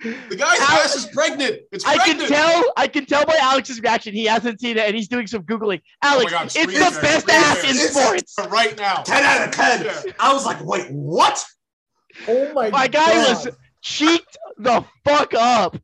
[0.00, 1.60] The- the guy's Al- ass is pregnant.
[1.72, 2.62] It's I can tell.
[2.76, 4.14] I can tell by Alex's reaction.
[4.14, 5.80] He hasn't seen it, and he's doing some googling.
[6.02, 7.70] Alex, Oh God, it's the share, best ass share.
[7.70, 8.36] in It's- sports.
[8.48, 9.02] right now.
[9.02, 9.84] 10 out of 10.
[9.84, 10.12] Yeah.
[10.20, 11.44] I was like, wait, what?
[12.28, 13.44] oh my, My guy God.
[13.44, 15.76] was cheeked the fuck up.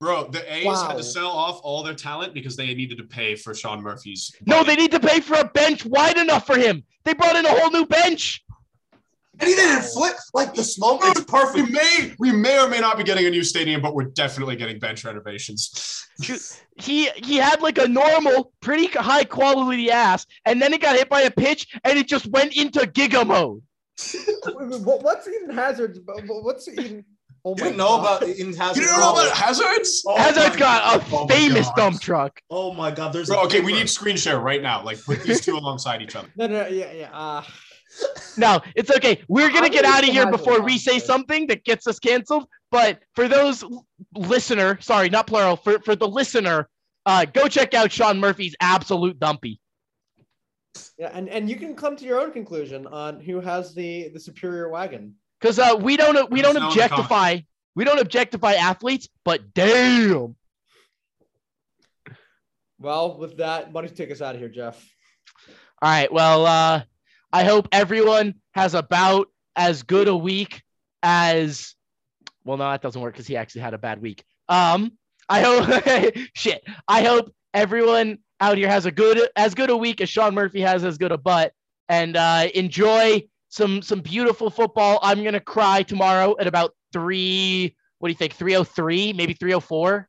[0.00, 0.88] Bro, the A's Wow.
[0.88, 4.30] had to sell off all their talent because they needed to pay for Sean Murphy's.
[4.44, 6.84] No, they need to pay for a bench wide enough for him.
[7.04, 8.42] They brought in a whole new bench.
[9.38, 11.00] And he didn't flip like the smoke.
[11.04, 11.56] It's perfect.
[11.68, 12.10] We perfect.
[12.10, 14.78] may, we may or may not be getting a new stadium, but we're definitely getting
[14.78, 16.06] bench renovations.
[16.78, 21.10] He he had like a normal, pretty high quality ass, and then it got hit
[21.10, 23.62] by a pitch, and it just went into giga mode.
[24.14, 26.00] Wait, wait, what- What's Eden Hazard's?
[26.06, 27.04] What's Eden?
[27.46, 28.22] Oh You didn't know God.
[28.24, 28.80] about in Hazard.
[28.80, 30.02] You don't know about hazards?
[30.04, 31.76] Oh Hazard's my got a Oh famous God.
[31.76, 32.40] dump truck.
[32.50, 34.82] Oh my god, there's Bro, okay, we need screen share right now.
[34.82, 36.28] Like put these two alongside each other.
[36.36, 37.10] No, no, no, yeah, yeah.
[37.12, 37.42] Uh,
[38.36, 39.22] No, it's okay.
[39.28, 41.06] We're gonna I'm get out of here before we say honestly.
[41.06, 42.48] something that gets us canceled.
[42.72, 43.64] But for those
[44.16, 46.68] listener, sorry, not plural, for for the listener,
[47.06, 49.60] uh, go check out Sean Murphy's absolute dumpy.
[50.98, 54.18] yeah, and and you can come to your own conclusion on who has the the
[54.18, 55.14] superior wagon.
[55.40, 57.40] Because uh, we don't we don't know in the objectify
[57.76, 60.34] we don't objectify athletes, but damn.
[62.78, 64.82] Well, with that, why don't you take us out of here, Jeff?
[65.82, 66.10] All right.
[66.10, 66.82] Well, uh,
[67.32, 70.62] I hope everyone has about as good a week
[71.02, 71.74] as.
[72.44, 74.24] Well, no, that doesn't work because he actually had a bad week.
[74.48, 74.92] Um,
[75.28, 76.64] I hope shit.
[76.88, 80.62] I hope everyone out here has a good as good a week as Sean Murphy
[80.62, 81.52] has as good a butt,
[81.90, 83.22] and uh, enjoy
[83.56, 84.98] some some beautiful football.
[85.02, 87.74] I'm gonna cry tomorrow at about three.
[87.98, 88.34] What do you think?
[88.34, 90.08] Three oh three, maybe three oh four,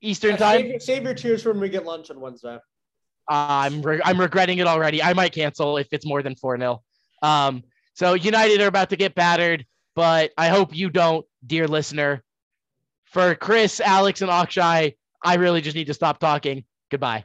[0.00, 0.60] Eastern Yeah, time.
[0.60, 2.58] Save, your- save your tears for when we get lunch on Wednesday.
[3.28, 5.02] I'm re- I'm regretting it already.
[5.02, 6.82] I might cancel if it's more than 4 0.
[7.22, 7.62] Um,
[7.94, 9.64] so United are about to get battered,
[9.94, 12.22] but I hope you don't, dear listener.
[13.04, 16.64] For Chris, Alex, and Akshay, I really just need to stop talking.
[16.90, 17.24] Goodbye.